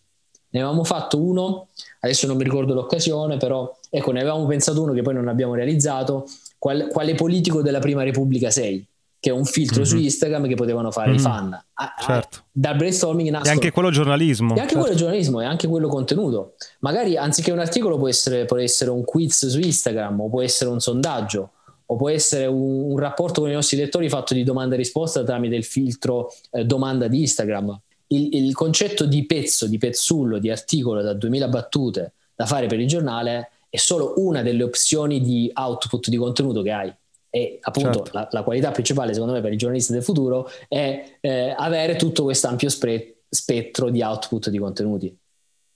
[0.56, 1.68] ne avevamo fatto uno,
[2.00, 5.54] adesso non mi ricordo l'occasione, però ecco, ne avevamo pensato uno che poi non abbiamo
[5.54, 6.26] realizzato.
[6.66, 8.84] Qual, quale politico della Prima Repubblica sei?
[9.20, 9.88] Che è un filtro mm-hmm.
[9.88, 11.18] su Instagram che potevano fare mm-hmm.
[11.18, 11.28] i mhm.
[11.28, 11.64] fan.
[11.74, 12.38] A, certo.
[12.50, 13.52] dal brainstorming nascono.
[13.52, 14.48] E anche quello giornalismo.
[14.48, 14.80] E anche certo.
[14.80, 16.54] quello giornalismo, e anche quello contenuto.
[16.80, 20.68] Magari anziché un articolo può essere, può essere un quiz su Instagram, o può essere
[20.68, 21.50] un sondaggio,
[21.86, 25.22] o può essere un, un rapporto con i nostri lettori fatto di domanda e risposta
[25.22, 30.50] tramite il filtro eh, domanda di Instagram il, il, concetto di pezzo, di pezzullo, di
[30.50, 35.50] articolo da 2000 battute da fare per il giornale è solo una delle opzioni di
[35.54, 36.92] output di contenuto che hai.
[37.28, 38.10] E appunto certo.
[38.12, 42.22] la, la, qualità principale, secondo me, per i giornalisti del futuro è eh, avere tutto
[42.22, 45.14] questo ampio spre- spettro di output di contenuti.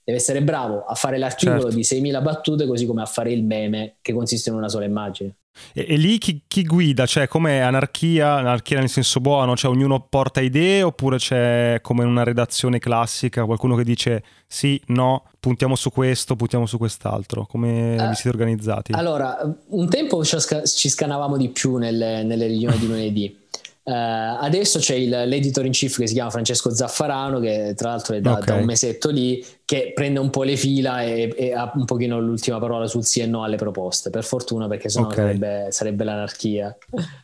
[0.03, 1.75] Deve essere bravo a fare l'articolo certo.
[1.75, 5.35] di 6.000 battute, così come a fare il meme che consiste in una sola immagine.
[5.73, 7.05] E, e lì chi, chi, guida?
[7.05, 9.55] Cioè, come anarchia, anarchia nel senso buono?
[9.55, 14.81] Cioè, ognuno porta idee oppure c'è come in una redazione classica qualcuno che dice sì,
[14.87, 17.45] no, puntiamo su questo, puntiamo su quest'altro?
[17.45, 18.91] Come uh, vi siete organizzati?
[18.93, 19.37] Allora,
[19.67, 23.39] un tempo ci scanavamo di più nelle, nelle riunioni di lunedì.
[23.83, 28.15] Uh, adesso c'è il, l'editor in chief che si chiama Francesco Zaffarano, che tra l'altro
[28.15, 28.45] è da, okay.
[28.45, 32.19] da un mesetto lì, che prende un po' le fila e, e, ha un pochino
[32.19, 35.17] l'ultima parola sul sì e no alle proposte, per fortuna perché sennò okay.
[35.17, 36.75] sarebbe, sarebbe, l'anarchia.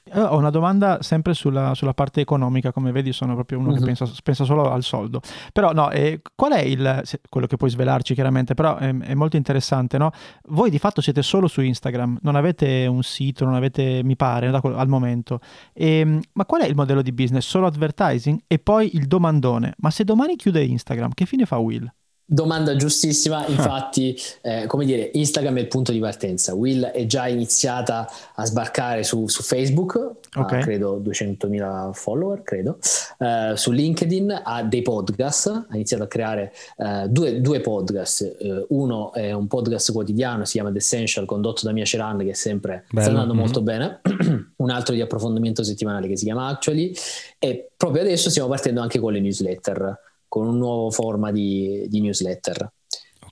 [0.06, 3.74] Eh, ho una domanda sempre sulla, sulla, parte economica, come vedi sono proprio uno uh-huh.
[3.74, 3.86] che mhm.
[3.88, 5.20] pensa, pensa, solo al soldo,
[5.52, 9.36] però no, eh, qual è il, quello che puoi svelarci chiaramente, però è, è, molto
[9.36, 10.12] interessante, no?
[10.44, 14.48] Voi di fatto siete solo su Instagram, non avete un sito, non avete, mi pare,
[14.48, 15.42] al momento,
[15.74, 17.46] e, ehm, ma qual è il modello di business?
[17.46, 21.92] Solo advertising e poi il domandone, ma se domani chiude Instagram, che fine fa Will?
[22.30, 23.50] Domanda giustissima, ah.
[23.50, 26.54] infatti, eh, come dire, Instagram è il punto di partenza.
[26.54, 28.06] Will è già iniziata
[28.36, 29.96] a sbarcare su, su Facebook,
[30.36, 30.60] okay.
[30.60, 32.80] ha credo 200.000 follower, credo,
[33.20, 38.36] uh, su LinkedIn ha dei podcast, ha iniziato a creare uh, due, due, podcast.
[38.42, 42.32] Uh, uno è un podcast quotidiano, si chiama The Essential, condotto da Mia Ceran, che
[42.32, 43.02] è sempre Bello.
[43.04, 43.42] sta andando mm-hmm.
[43.42, 44.02] molto bene.
[44.58, 46.94] un altro di approfondimento settimanale che si chiama Actually,
[47.40, 52.02] e proprio adesso stiamo partendo anche con le newsletter con un nuovo forma di, di
[52.02, 52.72] newsletter.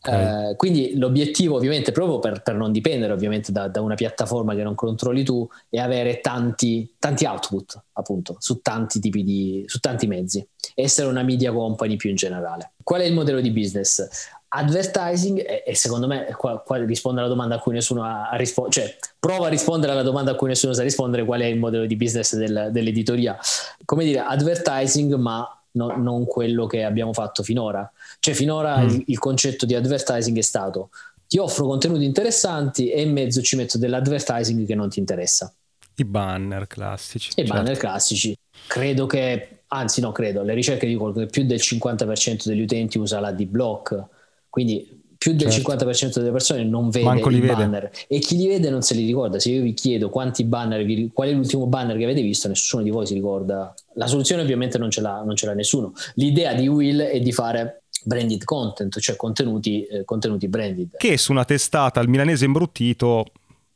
[0.06, 0.52] Okay.
[0.52, 4.62] Eh, quindi l'obiettivo ovviamente proprio per, per non dipendere ovviamente da, da, una piattaforma che
[4.62, 10.06] non controlli tu è avere tanti, tanti output appunto su tanti tipi di su tanti
[10.06, 14.08] mezzi essere una media company più in generale qual è il modello di business
[14.48, 18.36] advertising e, e secondo me qua, qua, risponde alla domanda a cui nessuno ha, ha
[18.36, 21.58] risposto cioè prova a rispondere alla domanda a cui nessuno sa rispondere qual è il
[21.58, 23.38] modello di business del, dell'editoria
[23.86, 27.90] come dire advertising ma no, non quello che abbiamo fatto finora.
[28.20, 28.90] Cioè finora mm.
[28.90, 30.90] il, il concetto di advertising è stato
[31.28, 35.54] ti offro contenuti interessanti e in mezzo ci metto dell'advertising che non ti interessa.
[35.96, 37.30] I banner classici.
[37.30, 37.54] I certo.
[37.54, 38.38] banner classici.
[38.68, 43.20] Credo che, anzi no, credo, le ricerche dicono che più del 50% degli utenti usa
[43.20, 44.04] la D-Block,
[44.50, 44.95] quindi
[45.26, 45.74] più del certo.
[45.74, 48.06] 50% delle persone non vede Manco i banner vede.
[48.08, 49.40] e chi li vede non se li ricorda.
[49.40, 52.84] Se io vi chiedo quanti banner, vi, qual è l'ultimo banner che avete visto, nessuno
[52.84, 53.74] di voi si ricorda.
[53.96, 55.94] La soluzione ovviamente non ce l'ha, non ce l'ha nessuno.
[56.14, 60.96] L'idea di Will è di fare branded content, cioè contenuti, eh, contenuti branded.
[60.96, 63.26] Che su una testata al milanese imbruttito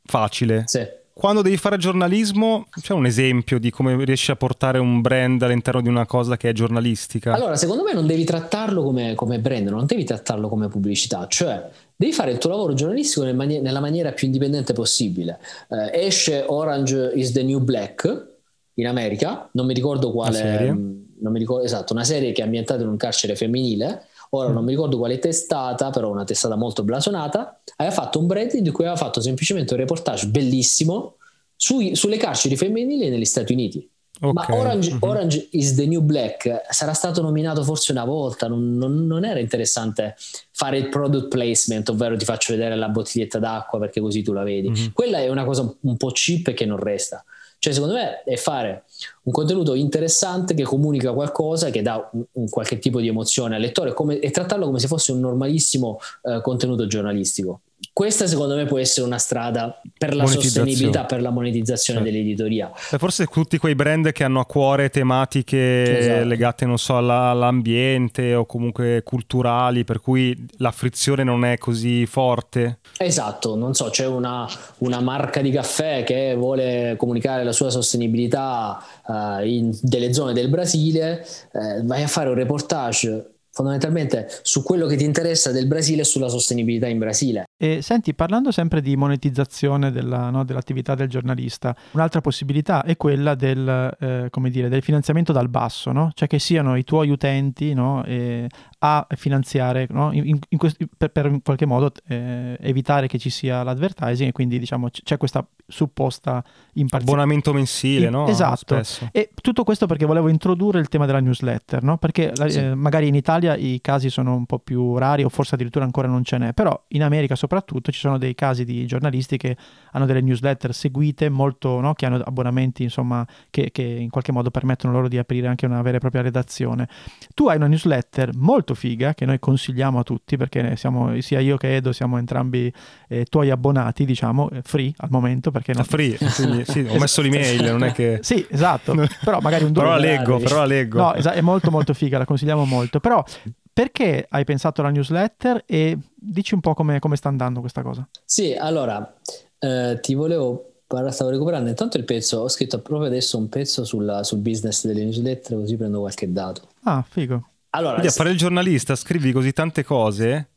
[0.04, 0.66] facile.
[0.68, 5.41] Sì quando devi fare giornalismo, c'è un esempio di come riesci a portare un brand
[5.41, 7.34] all'interno di una cosa che è giornalistica?
[7.34, 11.70] Allora, secondo me non devi trattarlo come, come brand, non devi trattarlo come pubblicità, cioè
[11.93, 15.39] devi fare il tuo lavoro giornalistico nel mani- nella maniera più indipendente possibile.
[15.67, 18.28] Eh, esce Orange is the New Black
[18.76, 20.97] in America, non mi ricordo quale...
[21.22, 24.05] Non mi ricordo, esatto, una serie che è ambientata in un carcere femminile.
[24.30, 24.54] Ora mm.
[24.54, 27.62] non mi ricordo quale testata, però una testata molto blasonata.
[27.78, 31.16] Aveva fatto un brand di cui aveva fatto semplicemente un reportage bellissimo
[31.56, 33.90] sui, sulle carceri femminili negli Stati Uniti.
[34.22, 34.34] Okay.
[34.34, 35.00] Ma Orange, mm-hmm.
[35.02, 39.40] Orange, is the New Black sarà stato nominato forse una volta, non, non, non, era
[39.40, 40.16] interessante
[40.52, 44.44] fare il product placement, ovvero ti faccio vedere la bottiglietta d'acqua perché così tu la
[44.44, 44.70] vedi.
[44.70, 44.88] Mm-hmm.
[44.92, 47.24] Quella è una cosa un po' cheap che non resta.
[47.60, 48.86] Cioè, secondo me è fare
[49.24, 53.62] un contenuto interessante che comunica qualcosa, che dà un, un qualche tipo di emozione al
[53.62, 57.62] lettore come, e trattarlo come se fosse un normalissimo eh, contenuto giornalistico
[57.94, 62.14] questa secondo me può essere una strada per la sostenibilità, per la monetizzazione certo.
[62.14, 62.72] dell'editoria.
[62.92, 66.26] E forse tutti quei brand che hanno a cuore tematiche esatto.
[66.26, 72.06] legate, non so, alla, all'ambiente o comunque culturali, per cui la frizione non è così
[72.06, 72.80] forte.
[72.98, 74.48] Esatto, non so, c'è una,
[74.80, 80.50] una marca di caffè che vuole comunicare la sua sostenibilità uh, in delle zone del
[80.50, 86.01] Brasile, uh, vai a fare un reportage fondamentalmente su quello che ti interessa del Brasile
[86.01, 87.43] e sulla sostenibilità in Brasile.
[87.57, 93.36] E senti, parlando sempre di monetizzazione della, no, dell'attività del giornalista, un'altra possibilità è quella
[93.36, 96.12] del, eh, dire, del finanziamento dal basso, no?
[96.14, 98.47] cioè che siano i tuoi utenti no, eh,
[98.80, 100.14] a finanziare no?
[100.14, 104.32] in, in quest- per, per, in qualche modo eh, evitare che ci sia l'advertising e
[104.32, 107.12] quindi diciamo c- c'è questa supposta imparzialità.
[107.12, 108.28] Abbonamento mensile, in- no?
[108.28, 108.76] Esatto.
[108.76, 109.10] Spesso.
[109.12, 111.98] E tutto questo perché volevo introdurre il tema della newsletter, no?
[111.98, 112.60] Perché sì.
[112.60, 116.08] eh, magari in Italia i casi sono un po' più rari o forse addirittura ancora
[116.08, 119.58] non ce n'è, però in America soprattutto ci sono dei casi di giornalisti che
[119.92, 121.94] hanno delle newsletter seguite molto, no?
[121.94, 125.82] che hanno abbonamenti insomma che, che in qualche modo permettono loro di aprire anche una
[125.82, 126.88] vera e propria redazione.
[127.34, 131.39] Tu hai una newsletter molto molto figa che noi consigliamo a tutti perché siamo, sia
[131.39, 132.72] io che Edo siamo entrambi
[133.07, 135.51] eh, tuoi abbonati, diciamo, eh, free al momento.
[135.51, 135.84] Perché non...
[135.84, 138.20] free, quindi, sì, ho messo l'email, non è che...
[138.24, 140.97] sì, esatto, però magari un Però la leggo, però la leggo.
[140.97, 142.99] No, es- è molto molto figa, la consigliamo molto.
[142.99, 143.24] Però
[143.72, 148.07] perché hai pensato alla newsletter e dici un po' come, come sta andando questa cosa?
[148.26, 149.15] Sì, allora,
[149.59, 150.65] eh, ti volevo
[151.11, 155.03] stavo recuperando intanto il pezzo, ho scritto proprio adesso un pezzo sulla, sul business delle
[155.03, 156.61] newsletter così prendo qualche dato.
[156.84, 157.49] Ah, figo.
[157.72, 160.49] Allora, Quindi a fare il giornalista scrivi così tante cose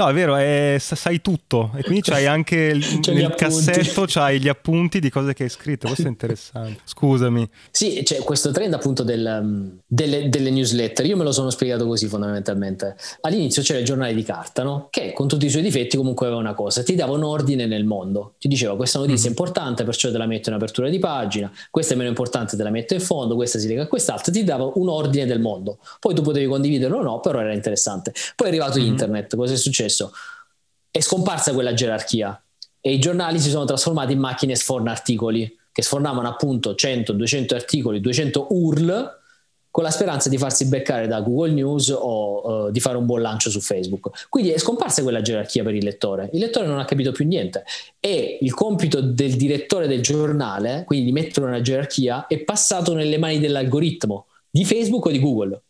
[0.00, 4.48] No, è vero, è, sai tutto e quindi c'hai anche il, nel cassetto c'hai gli
[4.48, 6.80] appunti di cose che hai scritto, questo è interessante.
[6.84, 7.46] Scusami.
[7.70, 11.86] Sì, c'è questo trend appunto del, um, delle, delle, newsletter, io me lo sono spiegato
[11.86, 12.96] così fondamentalmente.
[13.20, 14.86] All'inizio c'era il giornale di carta, no?
[14.88, 17.84] Che con tutti i suoi difetti comunque aveva una cosa, ti dava un ordine nel
[17.84, 19.36] mondo, ti diceva questa notizia mm-hmm.
[19.36, 22.62] è importante perciò te la metto in apertura di pagina, questa è meno importante te
[22.62, 25.78] la metto in fondo, questa si lega a quest'altra, ti dava un ordine del mondo.
[25.98, 28.14] Poi tu potevi condividerlo o no, però era interessante.
[28.34, 28.88] Poi è arrivato mm-hmm.
[28.88, 29.89] internet, cosa è successo?
[29.90, 30.12] Successo?
[30.90, 32.42] È scomparsa quella gerarchia
[32.80, 37.54] e i giornali si sono trasformati in macchine sforna articoli che sfornavano appunto 100, 200
[37.54, 39.18] articoli, 200 URL
[39.70, 43.20] con la speranza di farsi beccare da Google News o uh, di fare un buon
[43.20, 44.26] lancio su Facebook.
[44.28, 46.28] Quindi è scomparsa quella gerarchia per il lettore.
[46.32, 47.62] Il lettore non ha capito più niente
[48.00, 53.18] e il compito del direttore del giornale, quindi di mettere una gerarchia, è passato nelle
[53.18, 55.62] mani dell'algoritmo di Facebook o di Google.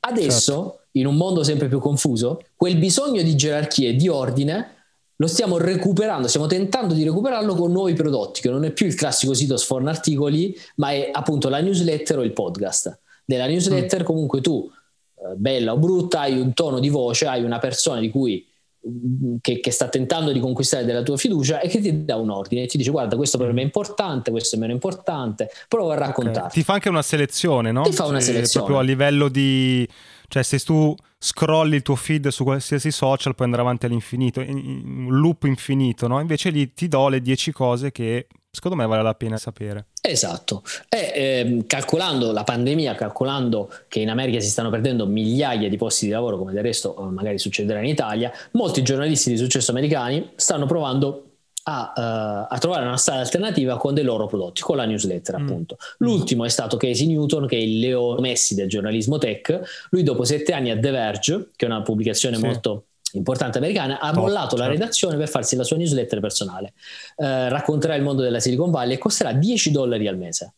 [0.00, 4.74] Adesso certo in un mondo sempre più confuso, quel bisogno di gerarchia e di ordine
[5.20, 8.94] lo stiamo recuperando, stiamo tentando di recuperarlo con nuovi prodotti, che non è più il
[8.94, 12.98] classico sito sforna articoli, ma è appunto la newsletter o il podcast.
[13.26, 14.04] Nella newsletter mm.
[14.04, 14.68] comunque tu,
[15.16, 18.46] eh, bella o brutta, hai un tono di voce, hai una persona di cui
[18.88, 22.30] mm, che, che, sta tentando di conquistare della tua fiducia e che ti dà un
[22.30, 25.92] ordine e ti dice guarda questo per me è importante, questo è meno importante, prova
[25.92, 26.46] a raccontare.
[26.46, 26.50] Okay.
[26.52, 27.82] Ti fa anche una selezione, no?
[27.82, 28.64] Ti fa una selezione.
[28.64, 29.86] Proprio a livello di
[30.30, 35.08] cioè, se tu scrolli il tuo feed su qualsiasi social, puoi andare avanti all'infinito, in
[35.08, 36.20] un loop infinito, no?
[36.20, 39.86] Invece lì ti do le 10 cose che secondo me vale la pena sapere.
[40.00, 40.62] Esatto.
[40.88, 46.06] E ehm, calcolando la pandemia, calcolando che in America si stanno perdendo migliaia di posti
[46.06, 50.30] di lavoro, come del resto eh, magari succederà in Italia, molti giornalisti di successo americani
[50.36, 51.29] stanno provando
[51.70, 55.42] a, uh, a, trovare una strada alternativa con dei loro prodotti, con la newsletter mm.
[55.42, 55.76] appunto.
[55.98, 59.86] L'ultimo è stato Casey Newton, che è il Leo Messi del giornalismo tech.
[59.90, 62.44] Lui dopo sette anni a The Verge, che è una pubblicazione sì.
[62.44, 64.64] molto importante americana, ha Top, mollato certo.
[64.64, 66.72] la redazione per farsi la sua newsletter personale.
[67.16, 70.54] Uh, racconterà il mondo della Silicon Valley e costerà 10 dollari al mese.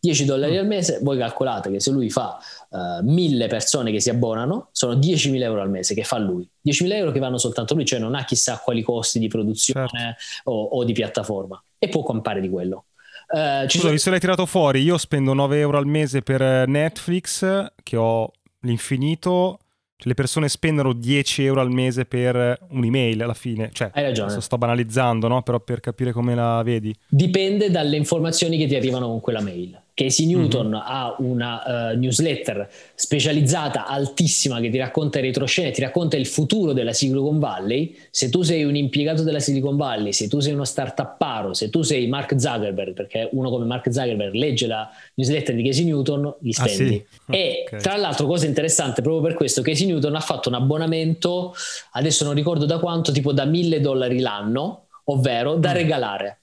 [0.00, 2.38] 10 dollari al mese, voi calcolate che se lui fa
[2.70, 6.48] uh, 1000 persone che si abbonano, sono 10.000 euro al mese che fa lui.
[6.66, 10.50] 10.000 euro che vanno soltanto lui, cioè non ha chissà quali costi di produzione certo.
[10.50, 12.86] o, o, di piattaforma e può campare di quello.
[13.28, 13.92] Uh, Scusa, sono...
[13.92, 19.58] visto l'hai tirato fuori, io spendo 9 euro al mese per Netflix, che ho l'infinito
[20.00, 23.68] cioè, le persone spendono 10 euro al mese per un'email alla fine.
[23.70, 24.40] Cioè, Hai ragione.
[24.40, 25.42] Sto banalizzando, no?
[25.42, 26.94] Però per capire come la vedi.
[27.06, 29.78] Dipende dalle informazioni che ti arrivano con quella mail.
[30.00, 30.80] Casey Newton mm-hmm.
[30.82, 36.72] ha una uh, newsletter specializzata altissima che ti racconta in retroscena, ti racconta il futuro
[36.72, 37.94] della Silicon Valley.
[38.10, 41.68] Se tu sei un impiegato della Silicon Valley, se tu sei uno startup paro, se
[41.68, 46.34] tu sei Mark Zuckerberg, perché uno come Mark Zuckerberg legge la newsletter di Casey Newton,
[46.40, 47.04] gli spendi.
[47.06, 47.36] Ah, sì?
[47.36, 47.80] E okay.
[47.80, 51.54] tra l'altro, cosa interessante, proprio per questo, Casey Newton ha fatto un abbonamento,
[51.92, 55.74] adesso non ricordo da quanto, tipo da mille dollari l'anno, ovvero da mm.
[55.74, 56.40] regalare.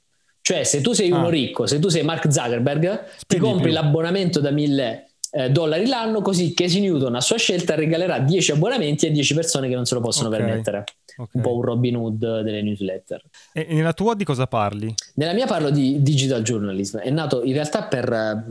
[0.48, 1.30] Cioè, se tu sei uno ah.
[1.30, 3.74] ricco, se tu sei Mark Zuckerberg, Spendi ti compri più.
[3.74, 9.08] l'abbonamento da 1000 eh, dollari l'anno, così Casey Newton a sua scelta regalerà 10 abbonamenti
[9.08, 10.40] a 10 persone che non se lo possono okay.
[10.40, 10.86] permettere.
[11.18, 11.28] Okay.
[11.34, 13.24] Un po' un Robin Hood delle newsletter.
[13.52, 14.96] E nella tua di cosa parli?
[15.16, 17.00] Nella mia parlo di digital journalism.
[17.00, 18.46] È nato in realtà per,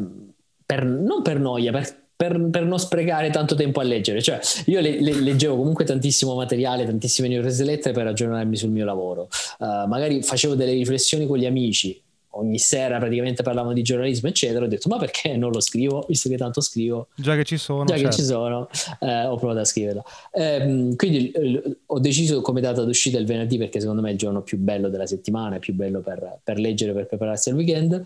[0.66, 4.22] per non per noia, per per, per, non sprecare tanto tempo a leggere.
[4.22, 9.28] Cioè, io le, le, leggevo comunque tantissimo materiale, tantissime newsletter per aggiornarmi sul mio lavoro.
[9.58, 12.00] Uh, magari facevo delle riflessioni con gli amici.
[12.30, 14.64] Ogni sera praticamente parlavamo di giornalismo, eccetera.
[14.64, 16.04] Ho detto, ma perché non lo scrivo?
[16.06, 17.08] Visto che tanto scrivo.
[17.14, 17.84] Già che ci sono.
[17.84, 18.10] Già certo.
[18.10, 18.68] che ci sono,
[19.00, 20.04] eh, ho provato a scriverlo.
[20.32, 24.18] Eh, quindi eh, ho deciso come data d'uscita il venerdì perché secondo me è il
[24.18, 28.02] giorno più bello della settimana, è più bello per, per leggere, per prepararsi al weekend.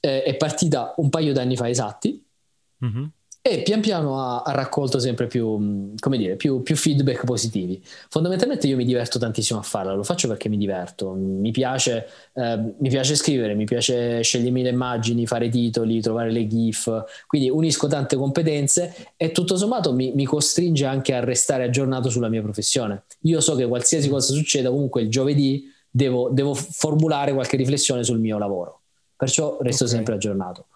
[0.00, 2.24] Eh, è partita un paio d'anni fa esatti.
[2.84, 3.04] Mm-hmm
[3.42, 7.82] e pian piano ha, ha raccolto sempre più, come dire, più, più, feedback positivi.
[8.10, 12.74] Fondamentalmente io mi diverto tantissimo a farla, lo faccio perché mi diverto, mi piace, eh,
[12.78, 17.86] mi piace scrivere, mi piace scegliermi le immagini, fare titoli, trovare le GIF, quindi unisco
[17.86, 23.04] tante competenze e tutto sommato mi, mi costringe anche a restare aggiornato sulla mia professione.
[23.20, 28.18] Io so che qualsiasi cosa succeda, comunque il giovedì devo, devo formulare qualche riflessione sul
[28.18, 28.82] mio lavoro,
[29.16, 29.96] perciò resto okay.
[29.96, 30.66] sempre aggiornato.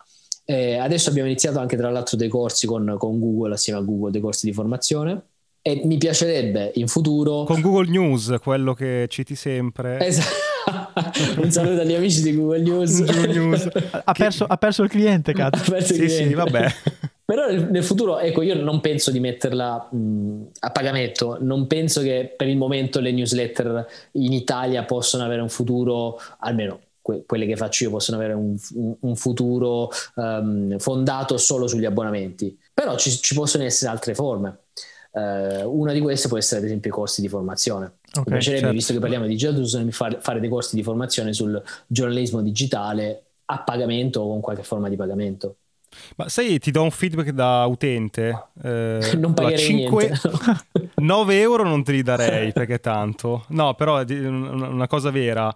[0.47, 4.11] Eh, adesso abbiamo iniziato anche tra l'altro dei corsi con, con, Google, assieme a Google,
[4.11, 5.23] dei corsi di formazione.
[5.63, 7.45] E mi piacerebbe in futuro.
[7.45, 9.99] Con Google News, quello che citi sempre.
[10.05, 10.53] Esatto.
[11.41, 13.03] Un saluto agli amici di Google News.
[13.05, 13.69] Google News.
[14.05, 15.63] Ha, perso, ha, perso, il cliente, cazzo.
[15.63, 16.29] Ha perso sì, il cliente.
[16.29, 16.67] sì, vabbè.
[17.25, 22.03] Però nel, nel, futuro, ecco, io non penso di metterla mh, a pagamento, non penso
[22.03, 27.45] che per il momento le newsletter in Italia possano avere un futuro, almeno que- quelle
[27.45, 28.57] che faccio io possono avere un,
[29.01, 34.61] un futuro um, fondato solo sugli abbonamenti, però ci, ci possono essere altre forme.
[35.11, 37.97] Uh, una di queste può essere ad esempio i corsi di formazione.
[38.09, 38.75] Okay, Mi piacerebbe, certo.
[38.75, 43.61] visto che parliamo di digital fare, fare dei corsi di formazione sul giornalismo digitale a
[43.61, 45.57] pagamento o con qualche forma di pagamento.
[46.17, 48.47] Ma sai, ti do un feedback da utente.
[48.63, 50.05] Eh, non pagherei 5...
[50.07, 50.91] niente.
[51.05, 53.45] 9 euro non te li darei perché tanto.
[53.49, 55.55] No, però una cosa vera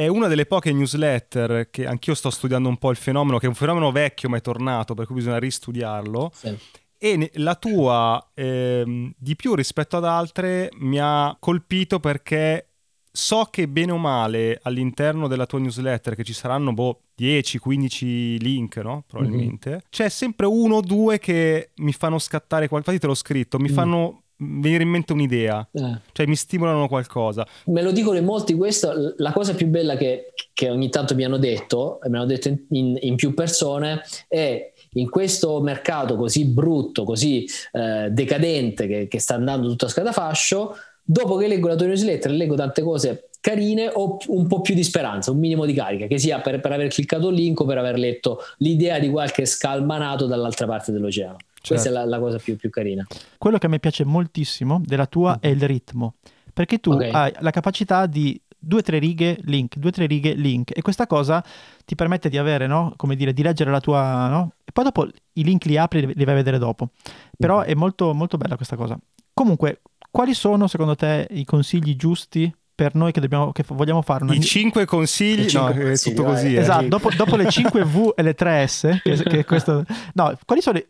[0.00, 3.48] è una delle poche newsletter che anch'io sto studiando un po' il fenomeno, che è
[3.50, 6.30] un fenomeno vecchio ma è tornato, per cui bisogna ristudiarlo.
[6.34, 6.56] Sì.
[6.96, 12.68] E la tua, eh, di più rispetto ad altre, mi ha colpito perché
[13.12, 18.76] so che bene o male all'interno della tua newsletter, che ci saranno boh, 10-15 link,
[18.76, 19.04] no?
[19.06, 19.78] Probabilmente, mm-hmm.
[19.90, 22.92] c'è sempre uno o due che mi fanno scattare qualcosa.
[22.94, 23.74] Infatti te l'ho scritto, mi mm.
[23.74, 25.98] fanno venire in mente un'idea, eh.
[26.12, 27.46] cioè mi stimolano qualcosa.
[27.66, 31.24] Me lo dicono in molti questo, la cosa più bella che, che ogni tanto mi
[31.24, 36.16] hanno detto, e me l'hanno detto in, in, in, più persone, è in questo mercato
[36.16, 41.68] così brutto, così eh, decadente che, che, sta andando tutto a scatafascio, dopo che leggo
[41.68, 45.64] la tua newsletter leggo tante cose carine ho un po' più di speranza, un minimo
[45.64, 48.98] di carica, che sia per, per aver cliccato il link o per aver letto l'idea
[48.98, 51.36] di qualche scalmanato dall'altra parte dell'oceano.
[51.62, 51.74] Certo.
[51.74, 53.06] Questa è la, la cosa più, più, carina.
[53.36, 55.40] Quello che a me piace moltissimo della tua mm.
[55.40, 56.14] è il ritmo,
[56.52, 57.10] perché tu okay.
[57.10, 60.82] hai la capacità di due o tre righe link, due o tre righe link e
[60.82, 61.42] questa cosa
[61.84, 62.92] ti permette di avere, no?
[62.96, 64.52] Come dire, di leggere la tua, no?
[64.64, 66.90] E poi dopo i link li apri e li vai a vedere dopo.
[67.36, 67.64] Però mm.
[67.64, 68.98] è molto, molto bella questa cosa.
[69.34, 69.80] Comunque,
[70.10, 74.32] quali sono secondo te i consigli giusti per noi che, dobbiamo, che vogliamo fare una...
[74.32, 76.54] I 5 consigli, cinque no, consigli, è tutto così.
[76.54, 76.60] Eh.
[76.60, 79.84] Esatto, dopo, dopo, le 5 V e le 3 S, che, che questo...
[80.14, 80.80] No, quali sono...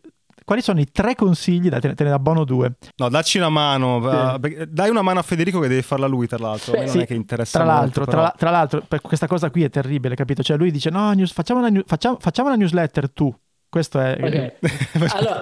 [0.45, 1.67] quali sono i tre consigli?
[1.67, 2.75] Dai, te ne, te ne abbono due.
[2.95, 4.39] No, dacci una mano.
[4.41, 4.67] Sì.
[4.69, 6.71] Dai una mano a Federico che deve farla lui, tra l'altro.
[6.71, 6.93] Beh, a me sì.
[6.93, 10.15] non è che interessa tra l'altro, molto, tra, tra, l'altro, questa cosa qui è terribile,
[10.15, 10.41] capito?
[10.43, 13.35] Cioè lui dice, no, news, facciamo, una, facciamo, facciamo una newsletter tu.
[13.67, 14.15] Questo è...
[14.17, 14.53] Okay.
[15.11, 15.41] allora,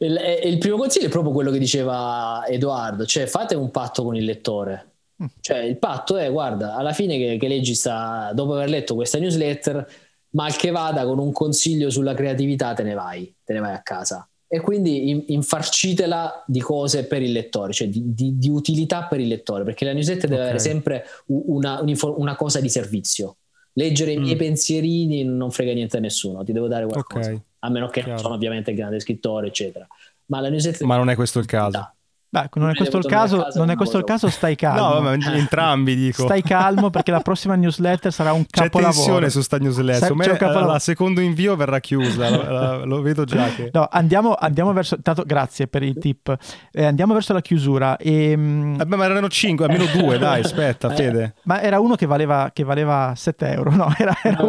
[0.00, 4.16] il, il, primo consiglio è proprio quello che diceva Edoardo, cioè fate un patto con
[4.16, 4.95] il lettore.
[5.40, 9.18] Cioè, il patto è, guarda, alla fine che, che leggi sta, dopo aver letto questa
[9.18, 9.86] newsletter,
[10.30, 13.80] mal che vada con un consiglio sulla creatività te ne vai, te ne vai a
[13.80, 14.28] casa.
[14.48, 19.18] E quindi in, infarcitela di cose per il lettore, cioè di, di, di utilità per
[19.18, 20.44] il lettore, perché la newsletter deve okay.
[20.44, 23.38] avere sempre una, una, cosa di servizio.
[23.72, 24.16] Leggere mm.
[24.16, 27.30] i miei pensierini non frega niente a nessuno, ti devo dare qualcosa.
[27.30, 27.42] Okay.
[27.60, 28.10] A meno che Chiaro.
[28.10, 29.86] non sono ovviamente grande scrittore, eccetera.
[30.26, 30.86] Ma la newsletter...
[30.86, 31.90] Ma non è questo il caso.
[32.28, 34.94] Beh, non è questo il caso, non è questo il caso, stai calmo.
[34.94, 36.24] No, vabbè, entrambi dico.
[36.24, 38.90] Stai calmo perché la prossima newsletter sarà un capolavoro.
[38.90, 40.08] C'è tensione su sta newsletter.
[40.08, 40.72] Sa- capolavoro.
[40.72, 43.70] la secondo invio verrà chiusa, la, la, lo vedo già che...
[43.72, 45.00] No, andiamo, andiamo verso...
[45.00, 46.36] Tanto, grazie per il tip.
[46.72, 47.96] Eh, andiamo verso la chiusura.
[47.96, 51.34] E, eh beh, ma erano 5, almeno 2, dai, aspetta, eh, Fede.
[51.44, 53.94] Ma era uno che valeva, che valeva 7 euro, no?
[53.96, 54.42] Era, era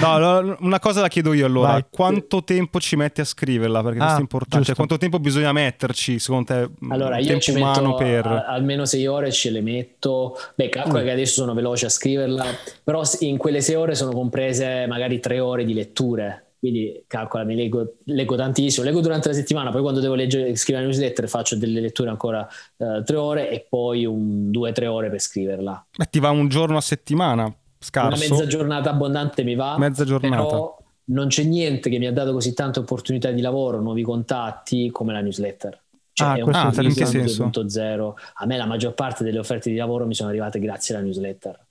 [0.00, 1.72] no, no, una cosa la chiedo io allora.
[1.72, 1.84] Vai.
[1.90, 3.82] Quanto tempo ci metti a scriverla?
[3.82, 4.64] Perché ah, questo è importante.
[4.64, 6.70] Cioè, quanto tempo bisogna metterci, secondo te?
[6.88, 8.26] Allora, io ci metto umano per...
[8.26, 10.36] a, almeno sei ore ce le metto.
[10.54, 11.04] Beh, calcola mm.
[11.04, 12.44] che adesso sono veloce a scriverla,
[12.84, 16.44] però in quelle sei ore sono comprese magari tre ore di letture.
[16.60, 20.84] Quindi calcola, mi leggo, leggo tantissimo, leggo durante la settimana, poi quando devo leggere, scrivere
[20.84, 22.46] la newsletter faccio delle letture ancora
[22.76, 25.86] uh, tre ore e poi un, due o tre ore per scriverla.
[25.96, 27.50] Ma ti va un giorno a settimana?
[27.78, 28.08] Scarso.
[28.08, 29.78] Una mezza giornata abbondante mi va.
[29.78, 30.44] Mezza giornata.
[30.44, 34.90] Però non c'è niente che mi ha dato così tante opportunità di lavoro, nuovi contatti
[34.90, 35.80] come la newsletter.
[36.20, 37.46] Cioè, ah, è un ah, in che senso?
[37.46, 38.12] 2.0.
[38.34, 41.66] A me la maggior parte delle offerte di lavoro mi sono arrivate grazie alla newsletter.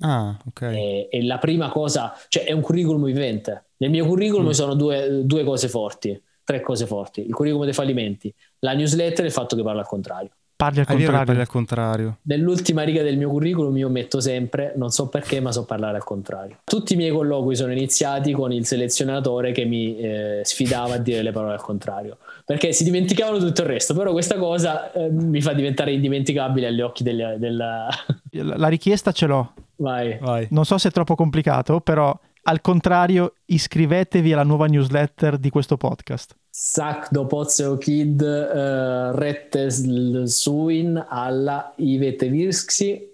[0.00, 0.62] Ah, ok.
[0.62, 3.66] E, e la prima cosa, cioè è un curriculum vivente.
[3.78, 4.50] Nel mio curriculum mm.
[4.50, 7.26] sono due, due cose forti, tre cose forti.
[7.26, 10.30] Il curriculum dei fallimenti, la newsletter e il fatto che parla al contrario.
[10.56, 11.24] Parli al contrario.
[11.24, 12.18] Parli al contrario.
[12.22, 16.04] Nell'ultima riga del mio curriculum io metto sempre, non so perché, ma so parlare al
[16.04, 16.58] contrario.
[16.64, 21.22] Tutti i miei colloqui sono iniziati con il selezionatore che mi eh, sfidava a dire
[21.22, 25.40] le parole al contrario, perché si dimenticavano tutto il resto, però questa cosa eh, mi
[25.40, 27.36] fa diventare indimenticabile agli occhi della...
[27.36, 27.88] della...
[28.30, 29.54] La richiesta ce l'ho.
[29.76, 30.18] Vai.
[30.20, 30.46] Vai.
[30.50, 35.78] Non so se è troppo complicato, però al contrario, iscrivetevi alla nuova newsletter di questo
[35.78, 36.36] podcast.
[36.50, 43.12] Sac do Pozzo Kid uh, Rettes Suin alla Ivete Virski.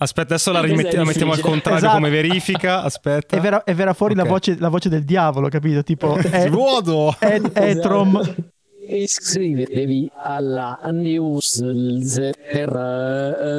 [0.00, 1.94] Aspetta, adesso la, rimetti- la mettiamo al contrario esatto.
[1.94, 2.82] come verifica.
[2.82, 3.36] Aspetta.
[3.36, 4.24] È vera, è vera fuori okay.
[4.24, 5.82] la, voce, la, voce, del diavolo, capito?
[5.82, 7.16] Tipo, è, Vuoto!
[7.18, 8.20] È, Etrom
[8.88, 12.36] iscrivetevi alla newsletter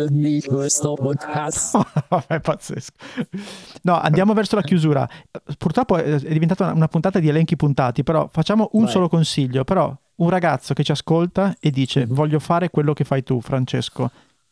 [0.09, 1.77] di questo podcast.
[2.27, 2.93] è pazzesco.
[3.83, 5.07] No, andiamo verso la chiusura.
[5.57, 8.91] Purtroppo è diventata una puntata di elenchi puntati, però facciamo un Vai.
[8.91, 9.63] solo consiglio.
[9.63, 14.11] Però un ragazzo che ci ascolta e dice voglio fare quello che fai tu, Francesco.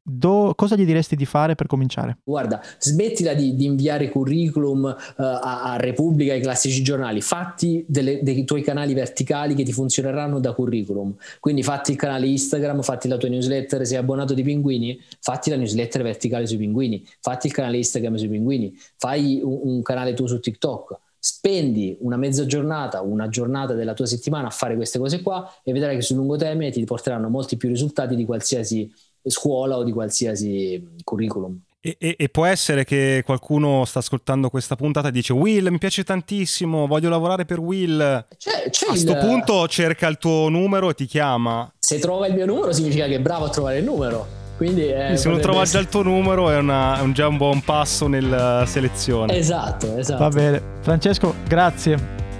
[0.10, 2.20] Do, cosa gli diresti di fare per cominciare?
[2.24, 8.24] Guarda, smettila di, di inviare curriculum uh, a, a, Repubblica, ai classici giornali, fatti delle,
[8.24, 11.14] dei tuoi canali verticali che ti funzioneranno da curriculum.
[11.42, 15.58] Quindi fatti il canale Instagram, fatti la tua newsletter, sei abbonato di pinguini, fatti la
[15.58, 20.26] newsletter verticale sui pinguini, fatti il canale Instagram sui pinguini, fai un, un canale tu
[20.26, 25.22] su TikTok spendi una mezza giornata, una giornata della tua settimana a fare queste cose
[25.22, 28.90] qua e vedrai che sul lungo termine ti porteranno molti più risultati di qualsiasi
[29.30, 31.60] scuola o di qualsiasi curriculum.
[31.80, 35.78] E, e, e, può essere che qualcuno sta ascoltando questa puntata e dice Will mi
[35.78, 38.26] piace tantissimo, voglio lavorare per Will.
[38.36, 39.18] C'è, c'è a questo il...
[39.20, 41.72] punto cerca il tuo numero e ti chiama.
[41.80, 44.46] Se trova il mio numero significa che è bravo a trovare il numero.
[44.58, 45.84] Quindi, eh, se non trova essere...
[45.84, 49.38] già il tuo numero è, una, è un, già un buon passo nella selezione.
[49.38, 50.24] Esatto, esatto.
[50.24, 50.62] Va bene.
[50.82, 51.98] Francesco, grazie.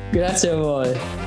[0.10, 1.27] Grazie a voi.